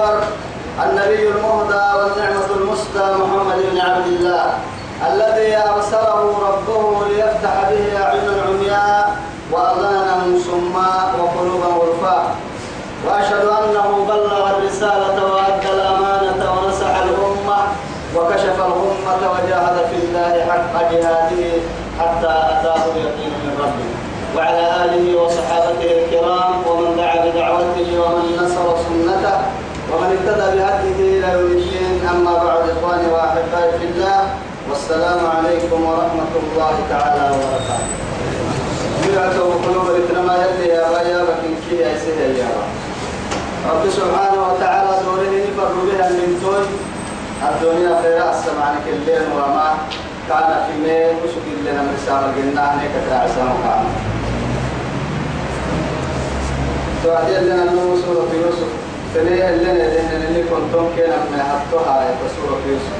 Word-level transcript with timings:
المنور 0.00 0.22
النبي 0.84 1.28
المهدى 1.28 1.84
والنعمة 1.98 2.48
المسدى 2.56 3.04
محمد 3.20 3.58
بن 3.72 3.80
عبد 3.80 4.06
الله 4.06 4.44
الذي 5.12 5.56
أرسله 5.56 6.20
ربه 6.48 7.06
ليفتح 7.08 7.54
به 7.70 8.02
أعين 8.04 8.28
عمياء 8.48 9.16
وأذانا 9.52 10.38
صماء 10.46 11.10
وقلوبا 11.20 11.66
غرفاء. 11.66 12.24
وأشهد 13.06 13.44
أنه 13.44 14.04
بلغ 14.08 14.50
الرسالة 14.50 15.16
وأدى 15.32 15.68
الأمانة 15.72 16.52
ونصح 16.52 16.94
الأمة 17.04 17.58
وكشف 18.16 18.56
الغمة 18.56 19.22
وجاهد 19.32 19.76
في 19.90 19.96
الله 20.04 20.32
حق 20.50 20.74
جهاده 20.92 21.44
حتى 22.00 22.32
أتاه 22.52 22.82
اليقين 22.92 23.32
من 23.44 23.52
ربه. 23.60 23.90
وعلى 24.36 24.84
آله 24.84 25.22
وصحابته 25.22 25.90
الكرام 25.98 26.52
ومن 26.66 26.96
دعا 26.96 27.16
بدعوته 27.26 27.88
ومن 28.02 28.24
نصر 28.42 28.49
ومن 29.92 30.10
اهتدى 30.16 30.46
بهديه 30.56 31.18
إلى 31.18 31.28
يوم 31.40 31.50
الدين 31.52 32.08
أما 32.10 32.34
بعد 32.44 32.62
إخواني 32.70 33.06
وأحبائي 33.12 33.78
في 33.78 33.84
الله 33.84 34.20
والسلام 34.70 35.20
عليكم 35.36 35.82
ورحمة 35.84 36.32
الله 36.42 36.74
تعالى 36.90 37.24
وبركاته. 37.34 37.90
بلعته 39.04 39.42
وقلوب 39.44 39.86
الاتنما 39.90 40.34
يلي 40.44 40.68
يا 40.68 40.88
غيا 40.88 41.18
بكين 41.24 41.56
كي 41.70 41.98
سيدي 41.98 42.38
يا 42.38 42.48
رب. 42.56 42.70
سبحانه 43.90 44.40
وتعالى 44.52 44.90
دوره 45.04 45.34
نفر 45.48 45.72
بها 45.86 46.08
من 46.08 46.40
توي 46.42 46.64
الدنيا 47.48 48.02
خير 48.02 48.30
السمعنك 48.30 48.84
الليل 48.86 49.22
وما 49.36 49.68
كان 50.28 50.50
في 50.66 50.72
مين 50.84 51.16
وسك 51.24 51.46
لنا 51.64 51.82
من 51.82 51.96
رسالة 52.02 52.26
قلنا 52.36 52.74
هناك 52.74 52.94
تعسى 53.10 53.40
أنه 57.50 57.96
سورة 58.06 58.30
يوسف. 58.44 58.89
فليه 59.14 59.50
لنا 59.50 59.72
لأن 59.72 60.22
اللي 60.28 60.42
كنتم 60.42 60.84
كنا 60.96 61.18
من 61.30 61.40
حطها 61.42 61.96
سورة 62.36 62.60
يوسف 62.68 62.98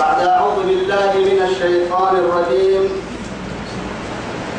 بعد 0.00 0.26
أعوذ 0.26 0.58
بالله 0.66 1.12
من 1.14 1.38
الشيطان 1.48 2.16
الرجيم. 2.16 2.84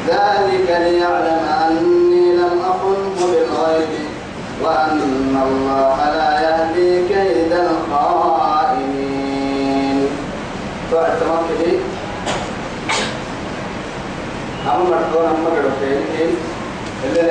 ذلك 0.08 0.68
ليعلم 0.70 1.44
أني 1.68 2.26
لم 2.36 2.56
أخنه 2.72 3.18
بالغيب 3.32 3.94
وأن 4.64 5.34
الله 5.48 5.98
لا 6.16 6.32
يهدي 6.48 6.92
كيد 7.08 7.52
الخائنين. 7.52 8.98
توعد 10.92 11.14
تمكني 11.20 11.74
أما 14.66 14.84
مرحبا 14.90 15.22
أما 15.30 15.50
اللي 17.06 17.22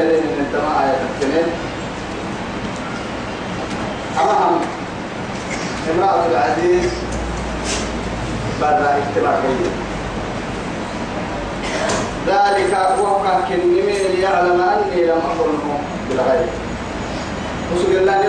امرأة 5.90 6.26
العزيز 6.30 6.90
بعد 8.60 8.74
اجتماع 8.82 9.34
ذلك 12.26 12.74
ليعلم 14.16 14.60
أني 14.60 15.04
لم 15.06 15.20
بالغيب. 16.10 16.48
وسوق 17.74 17.90
الله 18.00 18.26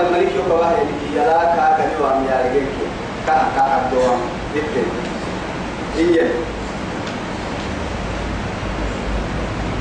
الملك 0.00 0.32
يقوى 0.34 0.64
هيك 0.66 0.88
يلا 1.14 1.44
كا 1.44 1.76
كنوا 1.76 2.16
أم 2.16 2.24
يارجيك 2.30 2.68
كا 3.26 3.32
كا 3.56 3.62
عبدوام 3.62 4.18
ذكر 4.54 4.86
إيه 5.98 6.32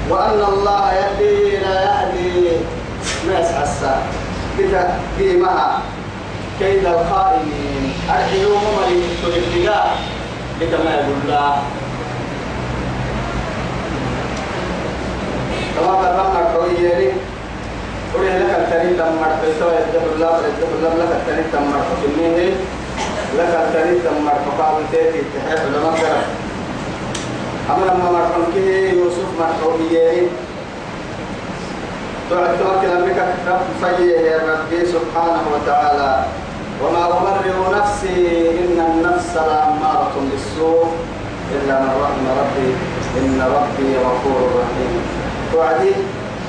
وأن 0.09 0.39
الله 0.53 0.93
يهدي 0.93 1.57
لا 1.57 1.81
يهدي 1.83 2.49
ما 3.27 3.39
يسعى 3.39 3.63
الساعة 3.63 4.01
كده 4.59 4.87
قيمها 5.19 5.79
كيد 6.59 6.85
الخائنين. 6.85 7.93
أرحيوا 8.09 8.57
ممري 8.57 9.03
تلقى 9.23 9.83
كده 10.61 10.77
ما 10.83 10.91
يقول 10.91 11.17
الله 11.25 11.55
كما 15.75 15.91
قررنا 15.91 16.41
كويري 16.55 17.11
قل 18.13 18.25
لك 18.25 18.55
التاني 18.59 18.93
تمر 18.93 19.31
فيسوى 19.41 19.73
يدب 19.73 20.05
الله 20.15 20.31
فيدب 20.37 20.69
الله 20.77 20.93
لك 20.95 21.11
التاني 21.21 21.43
تمر 21.53 21.79
فكنيه 21.89 22.49
لك 23.37 23.53
التاني 23.67 23.99
تمر 23.99 24.33
فقابل 24.45 24.83
تيتي 24.91 25.21
تحب 25.35 25.59
لما 25.73 25.87
قرر 25.89 26.23
أما 27.69 27.85
لما 27.85 28.11
مرحون 28.11 28.45
سبحانه 34.93 35.45
وتعالى. 35.53 36.13
وما 36.83 37.03
أبرئ 37.05 37.57
نفسي 37.77 38.49
إن 38.61 38.77
النفس 38.79 39.33
لأمارة 39.35 40.15
بالسوء 40.31 40.87
إلا 41.55 41.75
من 41.79 41.91
رحم 42.03 42.23
ربي. 42.39 42.69
إن 43.17 43.39
ربي 43.41 43.89
غفور 43.97 44.41
رحيم. 44.61 44.95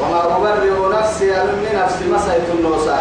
وما 0.01 0.21
أبرئ 0.37 0.77
نفسي 0.99 1.29
ألم 1.43 1.65
نفسي 1.75 2.05
مسيت 2.13 2.49
النوسى 2.55 2.95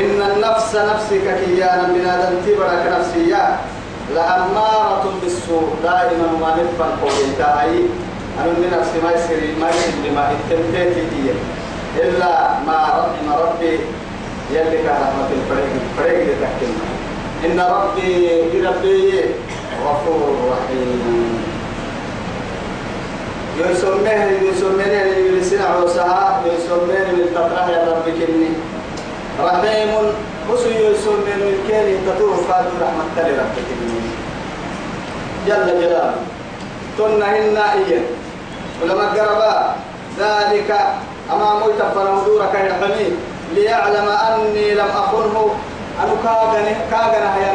إن 0.00 0.18
النفس 0.22 0.76
نفسك 0.76 1.26
كيانا 1.44 1.88
بنادم 1.94 2.34
تبرك 2.46 2.84
نفسيا. 2.98 3.58
لأمارة 4.14 5.04
بالسوء. 5.22 5.68
دائما 5.82 6.28
ما 6.40 6.50
نفن 6.56 6.90
قولي. 7.02 7.84
أنا 8.40 8.52
من 8.52 8.70
نفسي 8.78 8.98
ما 9.04 9.10
يصير 9.12 9.40
ما 9.60 9.68
يصير 9.68 9.94
بما 10.04 10.30
التمتيت 10.30 10.96
هي 10.96 11.28
إلا 12.02 12.32
ما 12.66 12.78
رحم 12.98 13.26
ربي 13.42 13.74
يلي 14.54 14.78
كان 14.82 14.96
رحمة 15.02 15.28
الفريق 15.38 15.72
الفريق 15.90 16.20
لتحكمنا 16.28 16.86
إن 17.44 17.58
ربي 17.60 18.08
ربي 18.66 19.24
غفور 19.84 20.36
رحيم. 20.52 21.44
يسميه 23.58 24.24
يسميه 24.48 25.04
يلسنا 25.16 25.64
عوسها 25.64 26.42
يسميه 26.46 27.06
من 27.12 27.26
تطرح 27.34 27.66
يا 27.68 27.80
رب 27.88 28.06
كني. 28.18 28.50
رحيم 29.40 29.90
وسو 30.50 30.68
يسميه 30.68 31.36
من 31.44 31.56
كيني 31.68 31.94
تطور 32.06 32.36
فاتو 32.48 32.74
رحمة 32.80 33.04
تلي 33.16 33.32
رب 33.40 33.54
كني 33.56 33.79
جل 35.46 35.66
جلاله. 35.80 36.14
تنهن 36.98 37.56
إيه 37.56 38.00
ولما 38.82 39.06
قربا 39.16 39.74
ذلك 40.18 40.70
أمام 41.32 41.60
تفر 41.78 42.06
دورك 42.26 42.54
يا 42.54 42.74
حميد. 42.80 43.14
ليعلم 43.54 44.08
أني 44.08 44.74
لم 44.74 44.90
أخنه 45.02 45.54
أنا 46.00 46.14
كاغن 46.24 46.66
كاغن 46.90 47.24
هي 47.36 47.46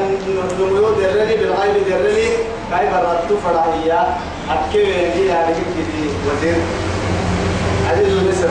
نميو 0.60 0.90
درني 1.00 1.36
بالغيب 1.38 1.76
درني 1.90 2.28
كاي 2.72 2.86
برات 2.92 3.30
فرعيا 3.44 4.02
أكيد 4.50 4.88
هي 5.16 5.32
هذه 5.32 5.62
كذي 5.76 6.10
وزير. 6.28 6.56
عزيز 7.90 8.14
مصر 8.24 8.50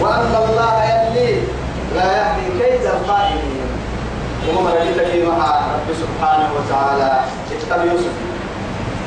وأن 0.00 0.34
الله 0.44 0.74
يلي 0.84 1.40
لا 1.94 2.06
يهدي 2.16 2.46
كيد 2.58 2.84
الخائنين 2.86 3.71
وما 4.48 4.70
رأيت 4.70 5.24
مع 5.24 5.60
رب 5.74 5.88
سبحانه 6.02 6.48
وتعالى. 6.56 7.20
اتبع 7.52 7.84
يوسف. 7.92 8.14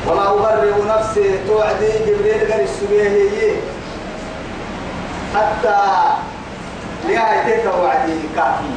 وما 0.08 0.34
أبرئ 0.34 0.74
نفسي 0.88 1.40
توعدي 1.48 1.92
جبريل 2.08 2.52
قال 2.52 2.62
السبيه 2.62 3.52
حتى 5.36 5.78
نهايتك 7.10 7.66
وعدي 7.84 8.20
كافي. 8.36 8.74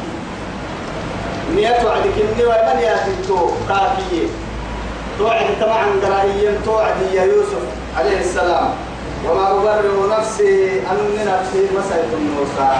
نية 1.54 1.80
وعدك 1.84 2.16
إني 2.16 2.44
ومن 2.44 2.78
يأتيتو 2.80 3.50
كافي. 3.68 4.26
توعد 5.18 5.46
طبعا 5.60 5.84
قرائيا 6.02 6.60
توعدي 6.64 7.14
يا 7.14 7.24
يوسف 7.24 7.64
عليه 7.98 8.20
السلام. 8.20 8.68
وما 9.26 9.50
أبرئ 9.50 10.18
نفسي 10.18 10.80
أن 10.90 10.98
نفسي 11.14 11.60
مسألة 11.78 12.12
موسى. 12.36 12.70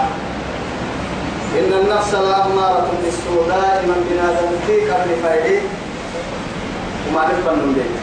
إن 1.49 1.73
النفس 1.81 2.13
لأمارة 2.13 2.89
بالسوء 3.03 3.47
دائما 3.47 3.95
بنادم 4.09 4.51
في 4.67 4.91
قبل 4.91 5.09
فايدي. 5.23 5.59
وما 7.07 7.21
نفهم 7.25 7.57
من 7.59 7.73
بيت. 7.73 7.95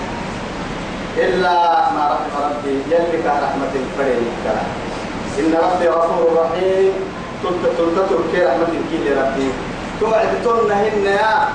إلا 1.24 1.54
ما 1.94 2.04
رحم 2.12 2.34
ربي 2.44 2.74
يلك 2.90 3.24
رحمة 3.26 3.72
الفريق. 3.82 4.44
إن 5.38 5.54
ربي 5.54 5.88
غفور 5.88 6.26
رحيم. 6.42 6.92
تلت 7.42 7.78
تركي 8.10 8.44
رحمة 8.44 8.72
الكيل 8.80 9.16
ربي 9.18 9.48
توعد 10.00 10.28
تنهن 10.44 11.06
يا 11.06 11.48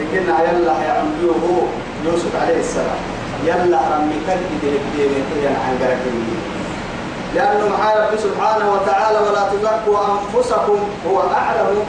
إننا 0.00 0.36
يلا 0.42 0.74
يا 0.84 0.92
عمدوه 0.92 1.68
يوسف 2.04 2.32
عليه 2.42 2.60
السلام. 2.60 3.00
يلا 3.46 3.80
رمي 3.92 4.18
كلب 4.26 4.50
دين 4.62 4.82
دين 4.96 5.54
عن 5.64 5.74
لأنه 7.34 7.68
مع 7.68 7.94
ربي 7.94 8.18
سبحانه 8.18 8.72
وتعالى 8.72 9.18
ولا 9.18 9.42
تزكوا 9.52 9.98
أنفسكم 10.12 10.78
هو 11.08 11.20
أعلم 11.20 11.84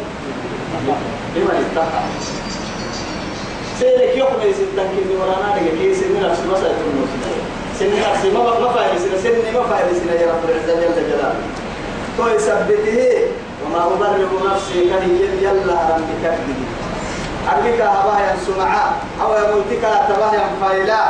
بمن 1.36 1.66
اتقى. 1.72 2.02
سيرك 3.80 4.16
يسد 4.44 4.68
تنكين 4.78 5.08
ورانا 5.20 5.56
دقيقة 5.56 5.78
كي 5.78 5.96
سن 5.96 6.14
نفس 6.24 6.40
ما 6.50 6.56
سيتم 6.56 6.96
سن 7.80 7.92
نفس 8.00 8.26
ما 8.26 8.60
ما 8.60 8.70
فايسنا 8.74 9.18
سن 9.24 9.54
ما 9.54 9.64
فايسنا 9.64 10.14
يا 10.14 10.28
رب 10.32 10.50
العزة 10.50 10.74
جل 10.82 10.96
جلاله. 11.10 11.36
تو 12.18 12.28
يثبته 12.28 13.28
وما 13.66 13.86
أبرر 13.86 14.30
نفسي 14.54 14.90
كهي 14.90 15.44
يلا 15.44 15.74
ربي 15.90 16.14
كبدي 16.24 16.56
أربك 17.52 17.82
هبايا 17.82 18.36
سمعا 18.48 18.86
أو 19.22 19.30
يموتك 19.34 19.84
تبايا 20.10 20.46
فايلا 20.62 21.04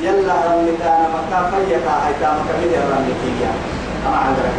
يلا 0.00 0.34
رمك 0.46 0.80
أنا 0.82 1.08
مكا 1.14 1.50
فيك 1.50 1.72
أيتا 1.72 2.28
مكا 2.32 2.52
مدي 2.60 2.76
رمك 2.76 3.20
إياه 3.26 3.56
أما 4.06 4.16
عندك 4.16 4.56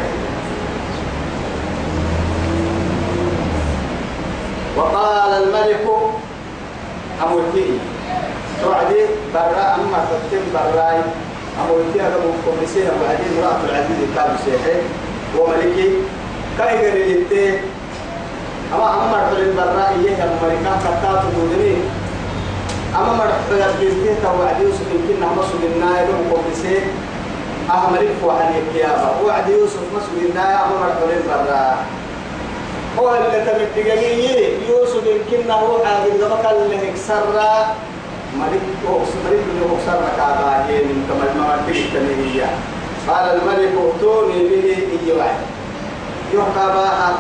وقال 4.78 5.44
الملك 5.44 5.86
أموتي. 7.24 7.70
توعدي 8.62 9.02
برا 9.34 9.76
أما 9.76 10.06
تتم 10.10 10.44
براي. 10.54 11.02
أموتي 11.62 12.02
أبو 12.02 12.30
كوميسين 12.46 12.88
وبعدين 12.94 13.30
امرأة 13.38 13.60
العزيز 13.70 14.00
قال 14.18 14.30
سيحي 14.46 14.78
وملكي 15.38 15.90
كاي 16.58 16.92
غير 16.92 16.96
يتي 17.08 17.60
أما 18.74 19.18
رحل 19.32 19.54
برا 19.58 19.90
إيه 19.90 20.16
أمريكا 20.24 20.74
كتات 20.84 21.22
مدني 21.38 21.76
أما 22.98 23.14
مرحبا 23.14 23.82
يبقى 23.82 24.16
توعد 24.24 24.62
يوسف 24.62 24.82
يمكن 24.94 25.22
نحن 25.22 25.40
مسؤول 25.40 25.62
النايل 25.76 26.08
وقبسي 26.32 26.80
أما 27.70 27.90
ملك 27.92 28.10
فوحن 28.22 28.54
يكيابا 28.58 29.12
وعد 29.26 29.50
يوسف 29.50 29.80
مسؤول 29.96 30.30
النايل 30.30 30.58
أما 30.58 30.76
مرحبا 30.80 31.46
برا. 31.46 31.76
هو 33.00 33.16
اللي 33.16 33.46
تمتقني 33.46 34.44
يوسف 34.70 35.04
يمكن 35.08 35.52
هو 35.52 35.86
حاجة 35.86 36.12
زبك 36.22 36.46
اللي 36.52 36.92
هكسر 36.92 37.24
ملك 38.40 38.64
ملك 39.26 39.44
اللي 39.52 39.66
هكسر 39.66 40.02
كاباهين 40.18 40.88
من 40.88 41.06
كمال 41.10 41.38
ما 41.38 41.58
تجتنيه 41.68 42.46
قال 43.08 43.26
الملك 43.42 43.72
ائتوني 43.84 44.48
به 44.50 44.78
إيوان 45.08 45.36
يحكى 46.34 46.68
باها 46.74 47.16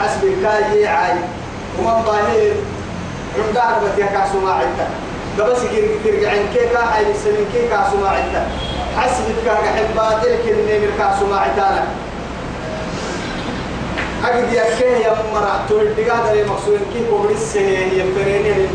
حسب 0.00 0.24
الكاي 0.24 0.86
عاي. 0.86 1.16
ومن 1.78 2.02
ظاهر 2.06 2.52
عندها 3.46 3.80
بتيا 3.84 4.06
كاسو 4.06 4.40
ما 4.40 4.52
عدتا 4.52 4.88
قبس 5.38 5.60
ترجع 6.04 6.32
كيكا 6.54 6.78
هاي 6.78 7.10
السنين 7.10 7.46
كيكا 7.52 7.76
كاسو 7.76 7.96
ما 7.96 8.08
عدتا 8.08 8.46
حسب 8.96 9.24
كاك 9.44 9.64
حبات 9.76 10.24
الكلمة 10.24 10.78
من 10.78 10.92
كاسو 10.98 11.26
ما 11.26 11.36
عدانا 11.36 11.84
أجد 14.24 14.52
يكيه 14.52 14.96
يا 15.06 15.16
مرا 15.32 15.64
تقول 15.68 15.88
دقا 15.96 16.32
دلي 16.32 16.44
مقصود 16.44 16.80
كيف 16.94 17.12
وبرس 17.12 17.56
يفريني 17.56 18.66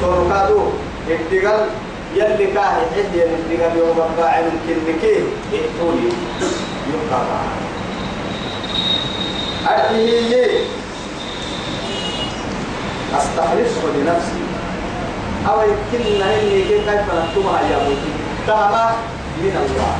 سورو 0.00 0.28
كادو. 0.28 0.60
الدقال 1.08 1.66
يلي 2.14 2.46
كاه 2.46 2.62
حد 2.62 3.14
الدقال 3.14 3.76
يوم 3.76 3.98
يمكن 4.18 5.00
كيه 5.00 5.20
يقولي 5.52 6.10
يبقى 6.88 7.20
أرحيه 9.66 10.60
أستخلصه 13.16 13.84
لنفسي. 13.96 14.45
أو 15.50 15.60
يمكن 15.62 16.22
إني 16.22 16.62
كيف 16.68 16.88
نكتبها 16.88 17.60
يا 17.70 17.78
بوتي 17.84 18.12
تهمة 18.46 18.90
من 19.42 19.54
الله. 19.62 19.94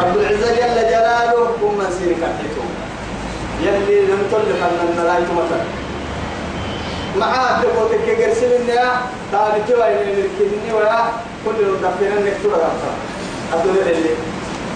رب 0.00 0.16
العزة 0.16 0.54
جل 0.54 0.74
جلاله 0.90 1.46
هم 1.62 1.74
من 1.78 1.90
سيرك 1.98 2.16
الحكم 2.22 2.68
يلي 3.62 4.00
لم 4.00 4.22
تلك 4.32 4.62
أن 4.62 4.88
الملائكة 4.88 5.32
مثلا. 5.32 5.64
معاه 7.20 7.62
تقول 7.62 7.88
تك 7.90 8.22
قرسل 8.24 8.52
النيا 8.60 8.90
تابتوا 9.32 9.86
إلى 9.88 10.02
الملكيني 10.02 10.72
ولا 10.72 10.98
كل 11.46 11.54
المدفنين 11.60 12.26
نكتب 12.26 12.50
أكثر 12.52 12.92
أدول 13.54 13.78
اللي 13.78 14.10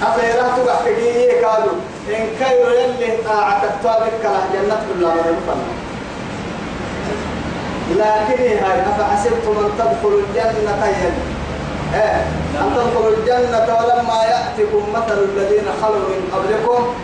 أخيرا 0.03 0.43
تبع 0.57 0.75
كجيه 0.87 1.33
كادو 1.33 1.71
إن 2.09 2.27
كير 2.39 2.71
يلي 2.73 3.13
طاعتك 3.25 3.71
تابك 3.83 4.13
كلا 4.23 4.41
جنة 4.53 4.81
بالله 4.89 5.15
من 5.15 5.21
الفن 5.39 5.86
لكن 7.91 8.43
هاي 8.65 8.81
أفحسبتم 8.81 9.55
أن 9.65 9.71
تدخلوا 9.79 10.21
الجنة 10.21 10.85
إيه 11.95 12.27
أن 12.61 12.73
تدخلوا 12.77 13.11
الجنة 13.17 13.67
ولما 13.79 14.19
يأتكم 14.25 14.83
مثل 14.95 15.19
الذين 15.19 15.65
خلوا 15.83 15.99
من 15.99 16.21
قبلكم 16.35 16.95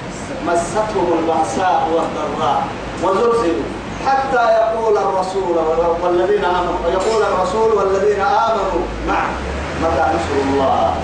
مستهم 0.47 1.19
البأساء 1.19 1.89
والضراء 1.93 2.63
وزلزلوا. 3.03 3.63
حتى 4.07 4.45
يقول 4.53 4.99
الرسول 4.99 5.57
والذين 6.03 6.45
آمنوا 6.45 6.91
يقول 6.93 7.23
الرسول 7.23 7.73
والذين 7.73 8.21
آمنوا 8.21 8.83
معه 9.09 9.31
متى 9.83 10.03
نصر 10.15 10.35
الله؟ 10.45 10.95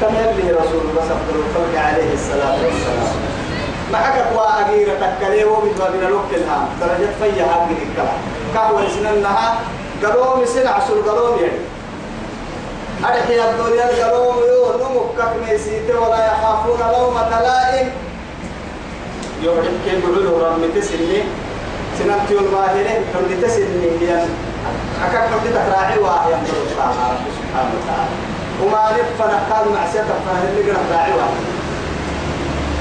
كم 0.00 0.14
يبلي 0.14 0.52
رسول 0.52 0.80
الله 0.90 1.02
صلى 1.08 1.18
الله 1.34 1.80
عليه 1.80 2.14
الصلاة 2.14 2.58
والسلام. 2.64 3.31
معك 3.92 4.26
وأجير 4.34 4.88
تكليه 5.00 5.44
وبدنا 5.44 6.06
لوك 6.06 6.30
الهام 6.32 6.68
درجة 6.80 7.10
فيها 7.20 7.44
هذه 7.44 7.76
الكلام. 7.90 8.18
كهوة 8.54 8.88
سننها 8.88 9.58
قالوا 10.04 10.42
مسنا 10.42 10.70
عسل 10.70 11.02
قالوا 11.08 11.36
يعني. 11.36 11.58
أرحي 13.04 13.50
الدنيا 13.50 13.86
قالوا 14.04 14.34
يو 14.46 14.62
نمك 14.80 15.08
كميسيت 15.18 15.90
ولا 15.90 16.26
يخافون 16.26 16.80
لومة 16.92 17.40
لائم 17.40 17.90
يوم 19.42 19.64
كيف 19.84 20.04
يقولوا 20.04 20.68
تسني. 20.74 21.22
سنة 21.98 22.26
يوم 22.30 22.46
باهرة 22.52 23.00
حمد 23.14 23.42
تسني 23.42 23.90
هي 24.00 24.24
أكاك 25.04 25.28
حمد 25.30 25.46
تكراعي 25.54 25.98
واحد 25.98 26.30
يمدر 26.30 26.58
سبحانه 26.70 27.70
وتعالى. 27.74 28.14
وما 28.62 28.92
نفنا 28.92 29.38
قال 29.50 29.72
مع 29.74 29.92
سيادة 29.92 30.14
فهل 30.26 30.48
اللي 30.48 30.72
قرأ 30.72 30.80
راعي 30.92 31.12
واحد 31.12 31.61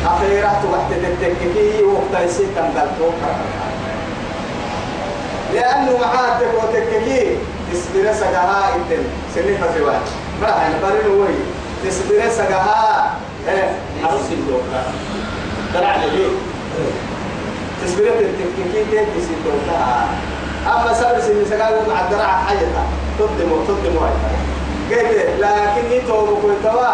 أخيرا 0.05 0.51
توحد 0.63 0.91
التككي 0.91 1.83
وقت 1.83 2.23
يسير 2.25 2.47
تنقلتو 2.55 3.09
لأنه 5.53 5.97
معاد 5.97 6.41
وتككي 6.57 7.37
تسبير 7.73 8.13
سجاها 8.13 8.75
إنتن 8.75 9.03
سنين 9.35 9.57
فزواج 9.57 10.05
ما 10.41 10.47
هي؟ 10.47 10.69
نبرين 10.77 11.19
وي 11.21 11.33
تسبير 11.89 12.29
سجاها 12.29 13.11
إيه؟ 13.49 13.71
عروس 14.03 14.21
الدوكا 14.31 14.83
ترى 15.73 15.93
لي 16.15 16.25
تسبير 17.85 18.07
التككي 18.07 18.83
تسبير 18.83 19.37
الدوكا 19.37 20.07
أما 20.67 20.93
سبب 20.93 21.19
سنين 21.19 21.45
سجاها 21.45 21.87
مع 21.87 22.01
الدرع 22.05 22.43
حيتا 22.47 22.83
تقدموا 23.19 23.65
تقدموا 23.67 24.07
قلت 24.91 25.39
لكن 25.39 25.91
يتوبوا 25.91 26.37
كنتوا 26.43 26.91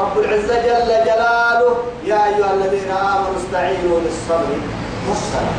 رب 0.00 0.18
العزة 0.18 0.54
جل 0.66 0.88
جلاله 1.04 1.76
يا 2.04 2.26
أيها 2.26 2.54
الذين 2.54 2.90
آمنوا 2.90 3.36
استعينوا 3.36 4.00
بالصبر 4.04 4.58
والصلاة. 5.08 5.58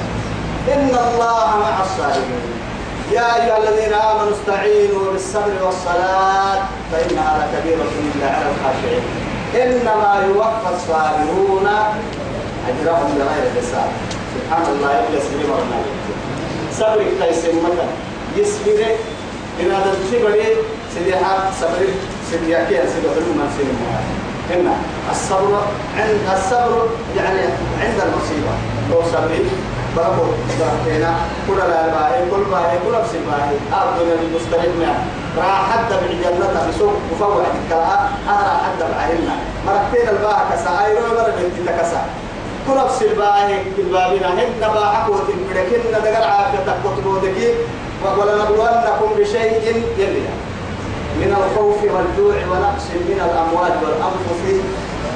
إن 0.74 0.90
الله 0.90 1.48
مع 1.64 1.76
الصابرين. 1.86 2.52
يا 3.12 3.36
أيها 3.36 3.58
الذين 3.58 3.94
آمنوا 3.94 4.32
استعينوا 4.32 5.12
بالصبر 5.12 5.66
والصلاة 5.66 6.62
فإنها 6.92 7.32
لكبيرة 7.40 7.92
إلا 8.02 8.28
على 8.36 8.46
الخاشعين. 8.52 9.04
إنما 9.56 10.24
يوفى 10.28 10.70
الصابرون 10.76 11.68
أجرهم 12.70 13.12
بغير 13.18 13.46
حساب. 13.58 13.90
سبحان 14.36 14.66
الله 14.76 14.92
يبلغ 14.92 15.24
سبيل 15.24 15.48
مرنا 15.50 15.80
صبرك 16.80 17.08
تيسم 17.22 17.58
مثلا 17.58 17.88
يسبرك 18.38 18.98
إن 19.60 19.72
هذا 19.72 19.92
الشبري 20.04 20.44
سيديها 20.94 21.52
صبر 21.62 21.82
سيديها 22.32 22.66
كيا 22.70 22.86
سيدي 22.86 23.10
حلو 23.16 23.32
من 23.40 23.50
سيدي 23.58 23.72
هنا 24.52 24.76
الصبر 25.12 25.62
عند 25.98 26.20
الصبر 26.38 26.88
يعني 27.18 27.42
عند 27.82 27.98
المصيبة. 28.08 28.54
لو 28.92 29.02
صبري 29.14 29.42
بربو 29.98 30.24
برحتنا 30.60 31.16
كل 31.48 31.58
لا 31.58 31.88
باهي 31.88 32.30
كل 32.32 32.44
باهي 32.52 32.78
كل 32.86 32.94
نفس 33.00 33.12
باهي. 33.28 33.56
أرضنا 33.74 34.14
المستقيم 34.22 34.72
راح 35.38 35.72
حتى 35.72 35.96
بالجنة 36.02 36.70
بسوق 36.70 36.94
مفوع 37.12 37.46
الكلاء 37.64 38.12
أنا 38.28 38.60
حتى 38.66 38.86
بعهلنا 38.92 39.36
مرتين 39.68 40.10
الباهة 40.10 40.44
كسا. 40.52 40.86
أيرو 40.86 41.00
مرة 41.08 41.34
بنتي 41.38 41.72
تكسا 41.72 42.02
كل 42.68 42.78
نفس 42.78 43.02
الباهي 43.02 43.58
بالبابنا 43.78 44.34
هن 44.34 44.74
باحك 44.74 45.10
وتنبرك 45.10 45.70
هن 45.74 45.92
دقل 46.04 46.24
عافية 46.24 46.60
تقوت 46.66 47.00
بودكي 47.04 47.54
ولنبلونكم 48.18 49.10
بشيء 49.18 49.84
يلي. 49.98 50.22
من 51.20 51.36
الخوف 51.38 51.80
والجوع 51.84 52.36
ونقص 52.51 52.86
من 53.10 53.20
الأموال 53.27 53.72
والأنفس 53.84 54.41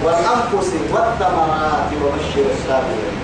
والأنفس 0.03 0.73
والثمرات 0.93 1.89
وبشر 2.03 2.45
الصابرين. 2.55 3.15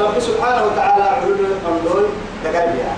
رب 0.00 0.18
سبحانه 0.20 0.62
وتعالى 0.66 1.04
علول 1.04 1.38
القندول 1.40 2.04
تقربيا 2.44 2.92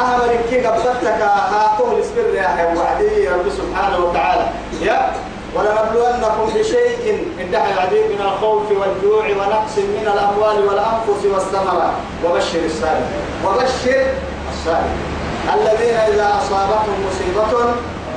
أهم 0.00 0.20
كي 0.50 0.66
قبضتك 0.66 1.20
هاتوه 1.52 1.92
الاسبر 1.92 2.34
يا 2.34 2.74
وعدي 2.76 3.28
رب 3.28 3.46
سبحانه 3.48 4.04
وتعالى. 4.04 4.46
يا 4.82 5.12
ولنبلونكم 5.54 6.46
بشيء 6.54 7.26
ادعى 7.40 7.72
العديد 7.72 8.04
من 8.04 8.20
الخوف 8.20 8.70
والجوع 8.70 9.24
ونقص 9.26 9.78
من 9.78 10.10
الأموال 10.14 10.68
والأنفس 10.68 11.24
والثمرات 11.24 11.94
وبشر 12.24 12.64
الصابرين. 12.64 13.24
وبشر 13.44 14.06
الصابرين. 14.52 15.15
الذين 15.54 15.94
إذا 15.94 16.38
أصابتهم 16.38 16.98
مصيبة 17.06 17.52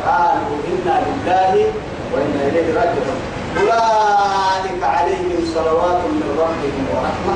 قالوا 0.05 0.57
إنا 0.67 1.03
لله 1.05 1.74
وإنا 2.13 2.41
إليه 2.48 2.74
راجعون. 2.74 3.19
أولئك 3.57 4.83
عليهم 4.83 5.39
صلوات 5.55 6.01
من 6.05 6.38
ربهم 6.39 6.86
ورحمة 6.93 7.36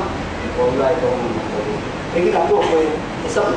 وأولئك 0.58 0.98
هم 1.02 1.20
المهتدون 1.30 1.80
إذا 2.16 2.46
توفوا 2.48 2.80
يسبب 3.26 3.54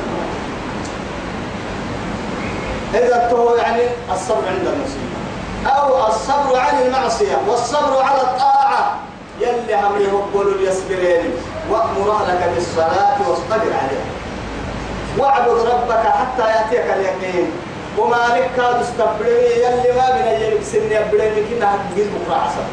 إذا 2.94 3.28
تو 3.30 3.56
يعني 3.56 3.82
الصبر 4.12 4.42
عند 4.48 4.66
المصيبة. 4.66 5.18
أو 5.66 6.06
الصبر 6.06 6.58
عن 6.58 6.82
المعصية 6.82 7.38
والصبر 7.48 8.02
على 8.02 8.20
الطاعة. 8.20 8.94
يلي 9.40 10.04
يقولوا 10.04 10.60
يسبرين 10.60 11.32
وأمر 11.70 12.12
أهلك 12.12 12.50
بالصلاة 12.54 13.28
واصطبر 13.28 13.72
عليها. 13.72 14.17
واعبد 15.18 15.48
ربك 15.48 16.04
حتى 16.06 16.48
يأتيك 16.48 16.90
اليقين. 16.96 17.50
وما 17.98 18.16
لك 18.34 18.50
كاد 18.56 18.80
استبرني 18.80 19.50
يلي 19.64 19.92
ما 19.96 20.10
بين 20.14 20.42
يلك 20.42 20.62
سن 20.62 20.86
يبرني 20.86 21.40
كنا 21.50 21.74
هتجيب 21.74 22.06
بكرة 22.06 22.34
عصر. 22.34 22.66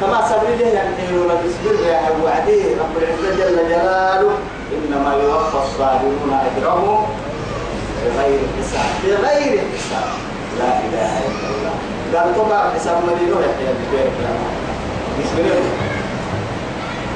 كما 0.00 0.28
سبري 0.28 0.56
له 0.56 0.66
يعني؟ 0.66 1.18
ولا 1.18 1.34
بسبر 1.34 1.86
يا 1.86 2.00
وعدي 2.24 2.74
رب 2.74 2.94
العزة 2.96 3.30
جل 3.38 3.68
جلاله 3.68 4.38
إنما 4.72 5.14
يوفى 5.14 5.58
الصابرون 5.66 6.40
أجرهم 6.46 7.06
بغير 8.04 8.40
حساب. 8.58 8.90
بغير 9.04 9.60
حساب. 9.74 10.08
لا 10.58 10.78
إله 10.78 11.12
إلا 11.18 11.48
الله. 11.48 11.74
قال 12.14 12.36
طبعا 12.36 12.70
حساب 12.74 12.96
مدينة 12.96 13.36
يحيى 13.40 13.74
بسم 15.20 15.38
الله 15.38 15.60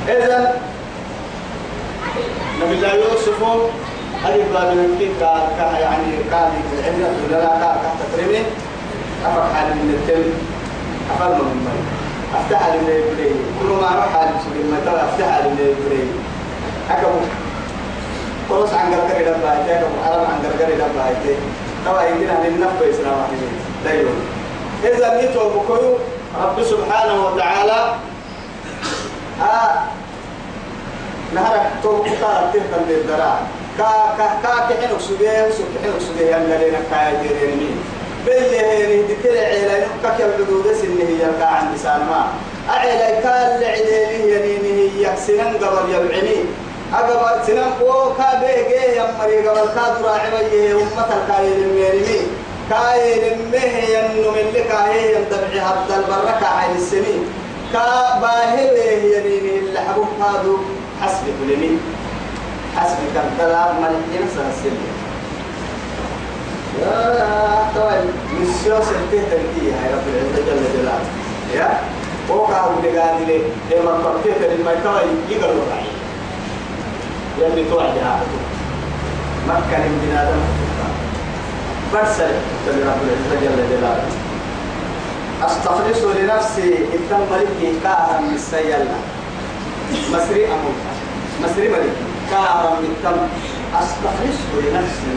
إذا 0.08 0.60
نبي 2.62 2.74
الله 2.74 2.94
يوسف 2.94 3.42
هذه 4.26 4.42
باب 4.54 4.68
من 4.76 4.96
كيف 4.98 5.20
كان 5.58 5.74
يعني 5.80 6.10
كان 6.30 6.50
العلم 6.78 7.14
ولا 7.24 7.36
لا 7.36 7.48
كان 7.62 7.74
تحت 7.84 8.00
ترمي 8.16 8.42
أفرح 9.26 9.46
حال 9.54 9.68
من 9.78 9.90
التم 9.94 10.24
أفرح 11.10 11.28
من 11.28 11.50
المي. 11.54 11.78
أفتح 12.34 12.62
على 12.62 12.78
من 12.78 12.90
البري. 12.90 13.30
كل 13.60 13.70
ما 13.82 13.88
أروح 13.92 14.12
سبيل 14.44 14.66
ما 14.70 14.78
ترى 14.84 15.00
أفتح 15.08 15.28
على 15.34 15.48
من 15.50 15.60
البري. 15.70 16.04
أكبر 16.90 17.20
خلاص 18.50 18.74
عن 18.74 18.94
قرقر 18.94 19.16
إلى 19.16 19.34
بايتي 19.42 19.70
أكبر 19.78 19.88
حرام 20.04 20.24
عن 20.30 20.38
قرقر 20.44 20.68
إلى 20.74 20.86
بايتي 20.96 21.34
توا 21.84 22.02
يمكن 22.02 22.28
أن 22.28 22.46
النفس 22.46 22.82
إسلام 22.82 23.18
دايما. 23.84 24.14
إذا 24.84 25.08
نيتوا 25.20 25.50
بكيو 25.50 25.98
رب 26.42 26.62
سبحانه 26.62 27.26
وتعالى 27.26 27.94
آه 29.42 29.74
نهارك 31.34 31.66
تو 31.82 32.02
كتار 32.02 32.50
تهتم 32.52 32.82
بالدراع 32.88 33.38
كا 33.78 34.14
كا 34.18 34.26
كا 34.42 34.74
كحين 34.74 34.98
سجيه 34.98 35.50
سك 35.50 35.64
كحين 35.74 35.92
سجيه 36.00 36.26
يلا 36.26 36.68
لنا 36.68 36.80
كاي 36.90 37.12
جيرين 37.22 37.76
مين 38.26 38.54
هني 38.54 39.02
دكتور 39.02 39.38
عيلة 39.38 39.86
كك 40.02 40.20
الحدود 40.20 40.66
سنه 40.82 41.04
هي 41.08 41.30
كا 41.40 41.46
عند 41.46 41.76
سالما 41.76 42.26
أعلى 42.70 43.20
كال 43.22 43.64
عيلة 43.64 43.96
يعني 44.32 44.58
هي 44.68 45.16
سنن 45.26 45.52
قبل 45.62 45.90
يبعني 45.94 46.36
أقبل 46.94 47.46
سنن 47.46 47.70
قو 47.80 48.14
كا 48.18 48.40
بيجي 48.40 48.96
يا 48.96 49.14
مري 49.18 49.48
قبل 49.48 49.68
كا 49.74 49.98
درا 50.00 50.10
عبيه 50.10 50.72
أمة 50.72 51.08
الكاي 51.16 51.52
الميرمي 51.54 52.20
كاي 52.70 53.32
المه 53.32 53.64
ينو 53.94 54.30
من 54.30 54.46
لك 54.54 54.70
هي 54.72 55.14
يندبع 55.14 55.62
هذا 55.68 55.96
البركة 55.96 56.46
عين 56.46 56.76
السنين 56.76 57.24
كا 57.72 58.18
باهل 58.20 58.76
يعني 59.12 59.58
اللي 59.58 59.80
حبوب 59.80 60.08
هذا 60.20 60.52
حسب 61.02 61.24
كل 61.24 61.56
حسب 62.76 62.96
كالدلا 63.14 63.72
ملحين 63.72 64.28
سنسل 64.36 64.76
يا 66.80 67.68
طوال 67.74 68.04
مسيو 68.40 68.76
سنتين 68.82 69.24
تنكيه 69.30 69.72
يا 69.72 69.94
رب 69.96 70.06
العزة 70.08 70.46
جل 70.46 70.62
جلاله 70.74 71.08
يا 71.54 71.80
وقع 72.28 72.66
بلغاني 72.82 73.24
لي 73.26 73.40
إما 73.80 73.90
قرتين 73.90 74.32
لما 74.60 74.72
يتوى 74.72 75.00
يقل 75.30 75.56
وقعي 75.58 75.86
يلي 77.40 77.64
توعد 77.70 77.98
عهده 77.98 78.38
مكة 79.48 79.78
من 79.78 80.06
بنادم 80.06 80.40
فرسل 81.92 82.30
تبي 82.66 82.82
رب 82.82 83.00
العزة 83.06 83.40
جل 83.40 83.68
جلاله 83.70 84.04
أستخلص 85.42 86.16
لنفسي 86.16 86.74
إتم 86.74 87.20
ملكي 87.32 87.80
كاها 87.82 88.20
من 88.20 88.34
السيالة 88.34 88.94
مسري 90.12 90.46
أموت 90.46 90.78
مسري 91.44 91.68
ملكي 91.68 92.05
كارم 92.30 92.74
بالتم 92.80 93.18
أستخلصه 93.74 94.52
لنفسي 94.62 95.16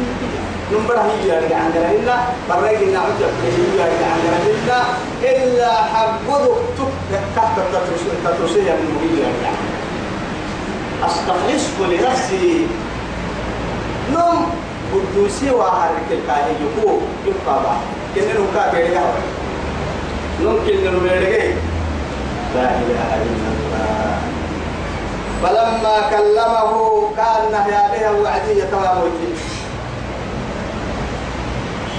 نمبر 0.73 0.99
هي 0.99 1.27
يعني 1.27 1.53
عن 1.53 1.71
إلا 1.71 2.15
بريق 2.49 2.79
إن 2.79 2.95
عجب 2.95 3.31
هي 3.43 3.77
يعني 3.77 4.05
عن 4.05 4.19
إلا 4.47 4.81
إلا 5.21 5.83
حبض 5.83 6.47
تحت 7.35 7.57
التترسية 7.57 8.71
من 8.71 9.19
يعني 9.23 9.57
أستخلصه 11.05 11.87
لنفسي. 11.89 12.67
نم. 14.13 14.45
قدوسي 14.93 15.51
وحرك 15.51 16.07
الكاهي 16.11 16.51
يكو 16.51 16.99
يبقى 17.25 17.63
بعض. 17.63 17.81
كنن 18.15 18.37
وكا 18.41 18.71
بيرجع. 18.71 19.01
نم 20.41 20.57
كنن 20.67 20.99
بيرجع. 21.03 21.45
لا 22.55 22.69
إله 22.69 23.15
إلا 23.15 23.49
الله. 23.53 24.38
فلما 25.43 25.95
كلمه 26.09 26.71
كان 27.17 27.53
يا 27.53 27.83
به 27.91 28.21
وعدي 28.21 28.61
تمامتي 28.61 29.31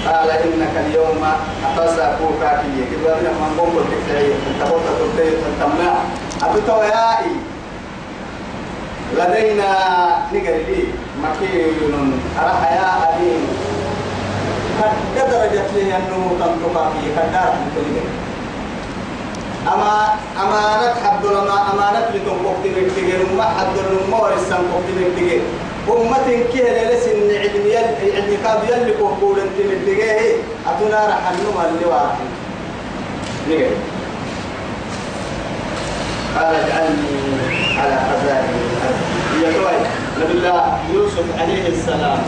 قال 0.06 0.30
إنك 0.30 0.74
اليوم 0.86 1.24
اتسع 1.66 2.16
فوكا 2.16 2.62
كي 2.62 2.68
يجب 2.80 3.06
ان 3.06 3.24
من 3.40 3.54
قوم 3.58 3.70
بالتكعي 3.76 4.26
أنت 4.32 4.62
قلت 4.72 4.84
تلتي 5.00 5.30
تنتمع 5.30 5.94
ابتو 6.42 6.82
يائي 6.82 7.32
لدينا 9.18 9.72
نقربي 10.32 10.84
مكين. 11.22 12.20
أرح 12.42 12.72
يا 12.72 12.88
أبين 13.08 13.42
قد 14.82 15.30
درجت 15.30 15.70
لي 15.74 15.96
أنه 15.96 16.36
تنطقى 16.40 16.90
فيه 16.92 17.20
قد 17.20 17.32
دارت 17.32 17.56
أما 19.66 20.14
أمانة 20.42 20.94
حد 21.04 21.26
لما 21.26 21.72
أمانة 21.72 22.08
لتم 22.14 22.46
وقت 22.46 22.64
من 22.64 22.92
تجير 22.96 23.26
ما 23.36 23.44
حد 23.44 23.76
لما 23.76 24.16
ورسم 24.16 24.52
وقت 24.72 24.88
من 24.96 25.12
تجير 25.16 25.42
أمة 25.88 26.44
كيه 26.52 26.90
لسن 26.90 27.30
علم 27.40 27.66
يل 27.66 28.14
علم 28.14 28.38
كاب 28.44 28.60
يل 28.70 28.94
كوكول 28.98 29.40
أنت 29.40 29.58
من 29.58 29.82
تجيه 29.86 30.36
أتنا 30.66 31.08
رح 31.08 31.30
النوم 31.30 31.56
اللي 31.68 31.84
واحد. 31.84 32.26
نجي. 33.48 33.66
قال 36.36 36.54
اجعلني 36.54 37.20
على 37.78 37.98
خزائن 38.08 38.54
الأرض. 38.70 38.98
يا 39.42 39.52
توي 39.52 39.78
نبي 40.20 40.32
الله 40.32 40.78
يوسف 40.94 41.24
عليه 41.40 41.68
السلام. 41.68 42.18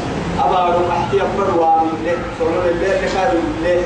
أبا 0.44 0.58
رمحتي 0.58 1.22
أبروا 1.22 1.80
من 1.80 2.02
له 2.04 2.18
سولو 2.38 2.62
الليل 2.70 2.96
لكارو 3.04 3.38
الليل 3.58 3.82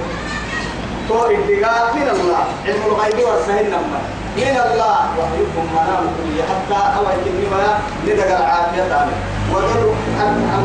تو 1.08 1.18
اتقاء 1.24 1.94
من 1.96 2.08
الله. 2.14 2.44
علم 2.66 2.82
الغيب 2.90 3.18
والسهل 3.28 3.66
نما 3.74 4.00
من 4.36 4.56
الله. 4.66 4.98
وحيكم 5.18 5.64
منام 5.76 6.04
كل 6.16 6.36
حتى 6.50 6.80
أو 6.96 7.04
يكني 7.14 7.46
ما 7.52 7.78
ندق 8.06 8.30
العافية 8.40 8.84
تاني 8.90 9.16
ودل 9.52 9.84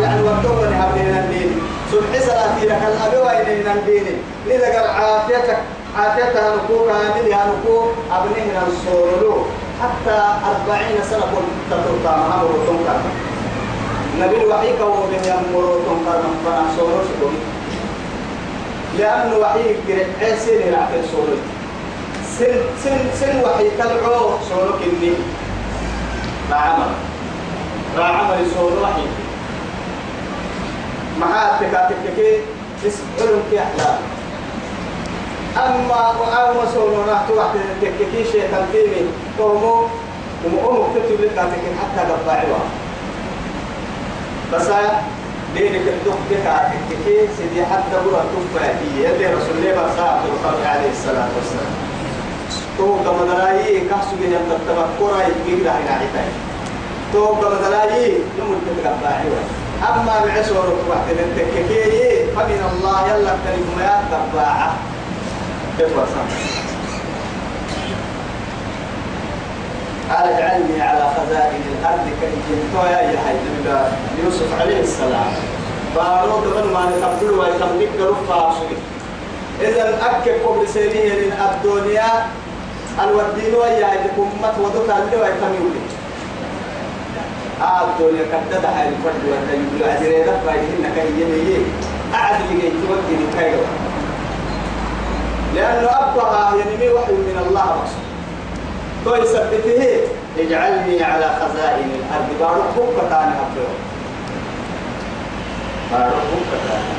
يعني 0.02 0.22
ودل 0.24 0.72
لهبنا 0.72 1.20
الدين. 1.20 1.52
سبح 1.92 2.12
سلاتي 2.28 2.66
لك 2.66 2.82
الأبي 2.92 3.18
وإنين 3.26 3.68
الدين. 3.78 4.06
ندق 4.48 4.76
العافية 4.84 5.58
عافيتها 5.98 6.56
نكو 6.56 6.76
كاملها 6.88 7.42
نكو 7.52 7.76
أبنه 8.12 8.48
نصورلو 8.68 9.36
حتى 9.82 10.18
أربعين 10.50 10.98
سنة 11.10 11.26
كنت 11.34 11.52
تترطى 11.70 12.14
محمد 12.20 12.44
وتنكر 12.44 13.00
نبي 14.20 14.38
الوحي 14.44 14.78
كوه 14.78 15.08
يمر 15.26 15.66
وتنكر 15.72 16.20
من 16.46 16.76
صورو 16.78 17.00
شكوه 17.08 17.32
لأنه 19.00 19.38
وحي 19.38 19.76
قرع 19.88 20.36
سن 20.36 20.62
العقل 20.70 21.02
صورة 21.12 21.38
سن 22.40 22.56
سن 22.84 23.00
سن 23.20 23.44
وحي 23.44 23.70
تلعو 23.78 24.30
صورة 24.50 24.80
كني. 24.80 25.14
بعمل 26.52 26.92
را 27.98 28.06
عمل 28.06 28.46
سون 28.56 28.74
وحي 28.84 29.06
معاه 31.20 31.60
تكاتك 31.60 32.42
اسألهم 32.88 33.42
كي 33.52 33.60
أحلام 33.60 34.00
أما 35.58 36.14
وأما 36.20 37.24
تروح 37.28 37.54
تككي 37.82 38.32
شيء 38.32 38.44
تنتيمي 38.52 39.08
تومو 39.38 39.88
ومؤمك 40.46 40.88
تكتب 40.96 41.22
لك 41.22 41.40
حتى 41.82 42.12
قطعوا 42.12 42.60
بس 44.54 44.68
دينك 45.56 45.86
الدق 45.88 46.18
بك 46.30 46.46
تككي 46.90 47.18
سيدي 47.38 47.66
حتى 47.66 47.96
برا 48.06 48.24
تفا 48.34 48.66
هي 48.66 49.04
يدي 49.06 49.26
رسول 49.26 49.56
الله 49.58 49.72
بصاحب 49.72 50.60
عليه 50.66 50.92
الصلاة 50.92 51.30
والسلام. 51.36 51.74
تو 52.78 52.96
كما 53.04 53.34
دلاي 53.34 53.80
كحسو 53.90 54.16
بين 54.22 54.34
التفكر 54.34 55.12
يجيب 55.28 55.64
ده 55.64 55.72
هنا 55.72 55.92
عتاي 55.92 56.30
تو 57.14 57.36
كما 57.36 57.56
دلاي 57.68 58.14
يوم 58.40 58.62
تتقبع 58.66 59.12
أما 59.90 60.26
بعسور 60.26 60.66
وقت 60.90 61.08
التككي 61.10 62.26
فمن 62.36 62.62
الله 62.74 63.08
يلا 63.08 63.34
كلمة 63.46 63.76
ما 63.78 64.02
تباعة. 64.34 64.74
كيف 65.78 65.90
قال 70.12 70.30
اجعلني 70.34 70.82
على 70.82 71.04
خزائن 71.18 71.62
الأرض 71.80 72.06
كي 72.22 72.28
يا 72.92 73.20
حي 73.20 73.36
يوسف 74.24 74.62
عليه 74.62 74.80
السلام. 74.80 75.32
بارو 75.96 76.40
دبن 76.40 76.74
ما 76.74 76.90
نتقبل 76.90 77.30
ويتملك 77.40 77.90
رفع 78.00 78.52
اذا 79.62 80.00
أكل 80.06 80.32
قبل 80.48 80.68
سيريه 80.68 81.14
الدنيا 81.52 82.08
الودين 83.04 83.56
ويا 83.56 83.86
عندكم 83.86 84.30
مت 84.44 84.56
ودك 84.60 84.90
اللي 84.90 85.18
ويتميول 85.22 85.76
آه 87.62 87.82
الدنيا 87.88 88.26
كتدا 88.26 88.70
هاي 88.70 88.88
الفرد 88.90 89.22
وتيجي 89.28 89.92
عزيزة 89.92 90.40
فايدين 90.46 90.86
كي 90.96 91.22
يمي 91.22 91.66
أعد 92.16 92.36
جاي 92.62 92.70
توجه 92.72 93.40
كايو 93.40 93.60
لأنه 95.56 95.90
أبقى 95.90 96.54
ينمي 96.60 96.90
وحي 96.90 97.12
من 97.12 97.46
الله 97.48 97.66
بس 97.84 97.92
تو 99.06 99.16
يثبته 99.16 99.82
اجعلني 100.40 101.04
على 101.04 101.28
خزائن 101.40 101.90
الأرض. 102.00 102.30
بارك 102.40 102.70
بكة 102.78 103.10
تاني 103.10 103.34
أبقى 103.42 103.68
بارك 105.92 106.24
بكة 106.32 106.58
تاني 106.68 106.92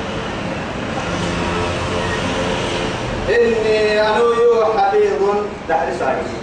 إني 3.31 3.77
أنو 4.01 4.27
يو 4.33 4.65
حفيظ 4.79 5.23
دحرس 5.69 6.03
عليم 6.03 6.43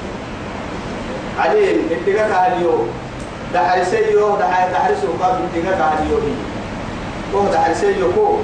عليم 1.39 1.77
اتقاك 1.91 2.53
اليوم 2.53 2.87
دحرسي 3.53 4.11
يو 4.11 4.35
دحرس 4.35 5.01
وقاب 5.03 5.35
اتقاك 5.55 5.81
اليوم 5.99 6.25
هو 7.35 7.43
دحرسي 7.53 7.99
يو 7.99 8.11
كو. 8.15 8.37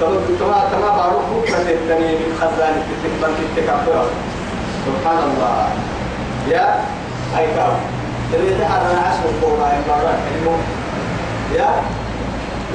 تما 0.00 0.16
تما 0.40 0.58
تما 0.72 0.90
بارو 0.96 1.18
بكرة 1.32 1.66
التاني 1.76 2.12
من 2.12 2.30
خزانة 2.40 2.84
التكبر 2.92 3.28
التكبر 3.28 4.06
سبحان 4.86 5.18
الله. 5.18 5.68
يا 6.50 6.84
أي 7.38 7.46
كاو 7.54 7.72
اللي 8.34 8.54
تحرنا 8.60 9.00
عشر 9.00 9.26
قوما 9.42 9.66
يا 9.66 9.82
بارو 9.88 10.56
يا 11.54 11.68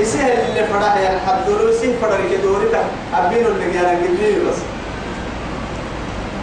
إسيه 0.02 0.24
اللي 0.24 0.64
فرح 0.68 0.98
يا 0.98 1.20
حدلو 1.28 1.70
إسيه 1.70 1.96
فرح 2.02 2.20
كدوري 2.32 2.68
تا 2.72 2.84
أبينو 3.16 3.48
اللي 3.48 3.74
جانا 3.74 3.90
قدير 3.90 4.40
بس. 4.50 4.60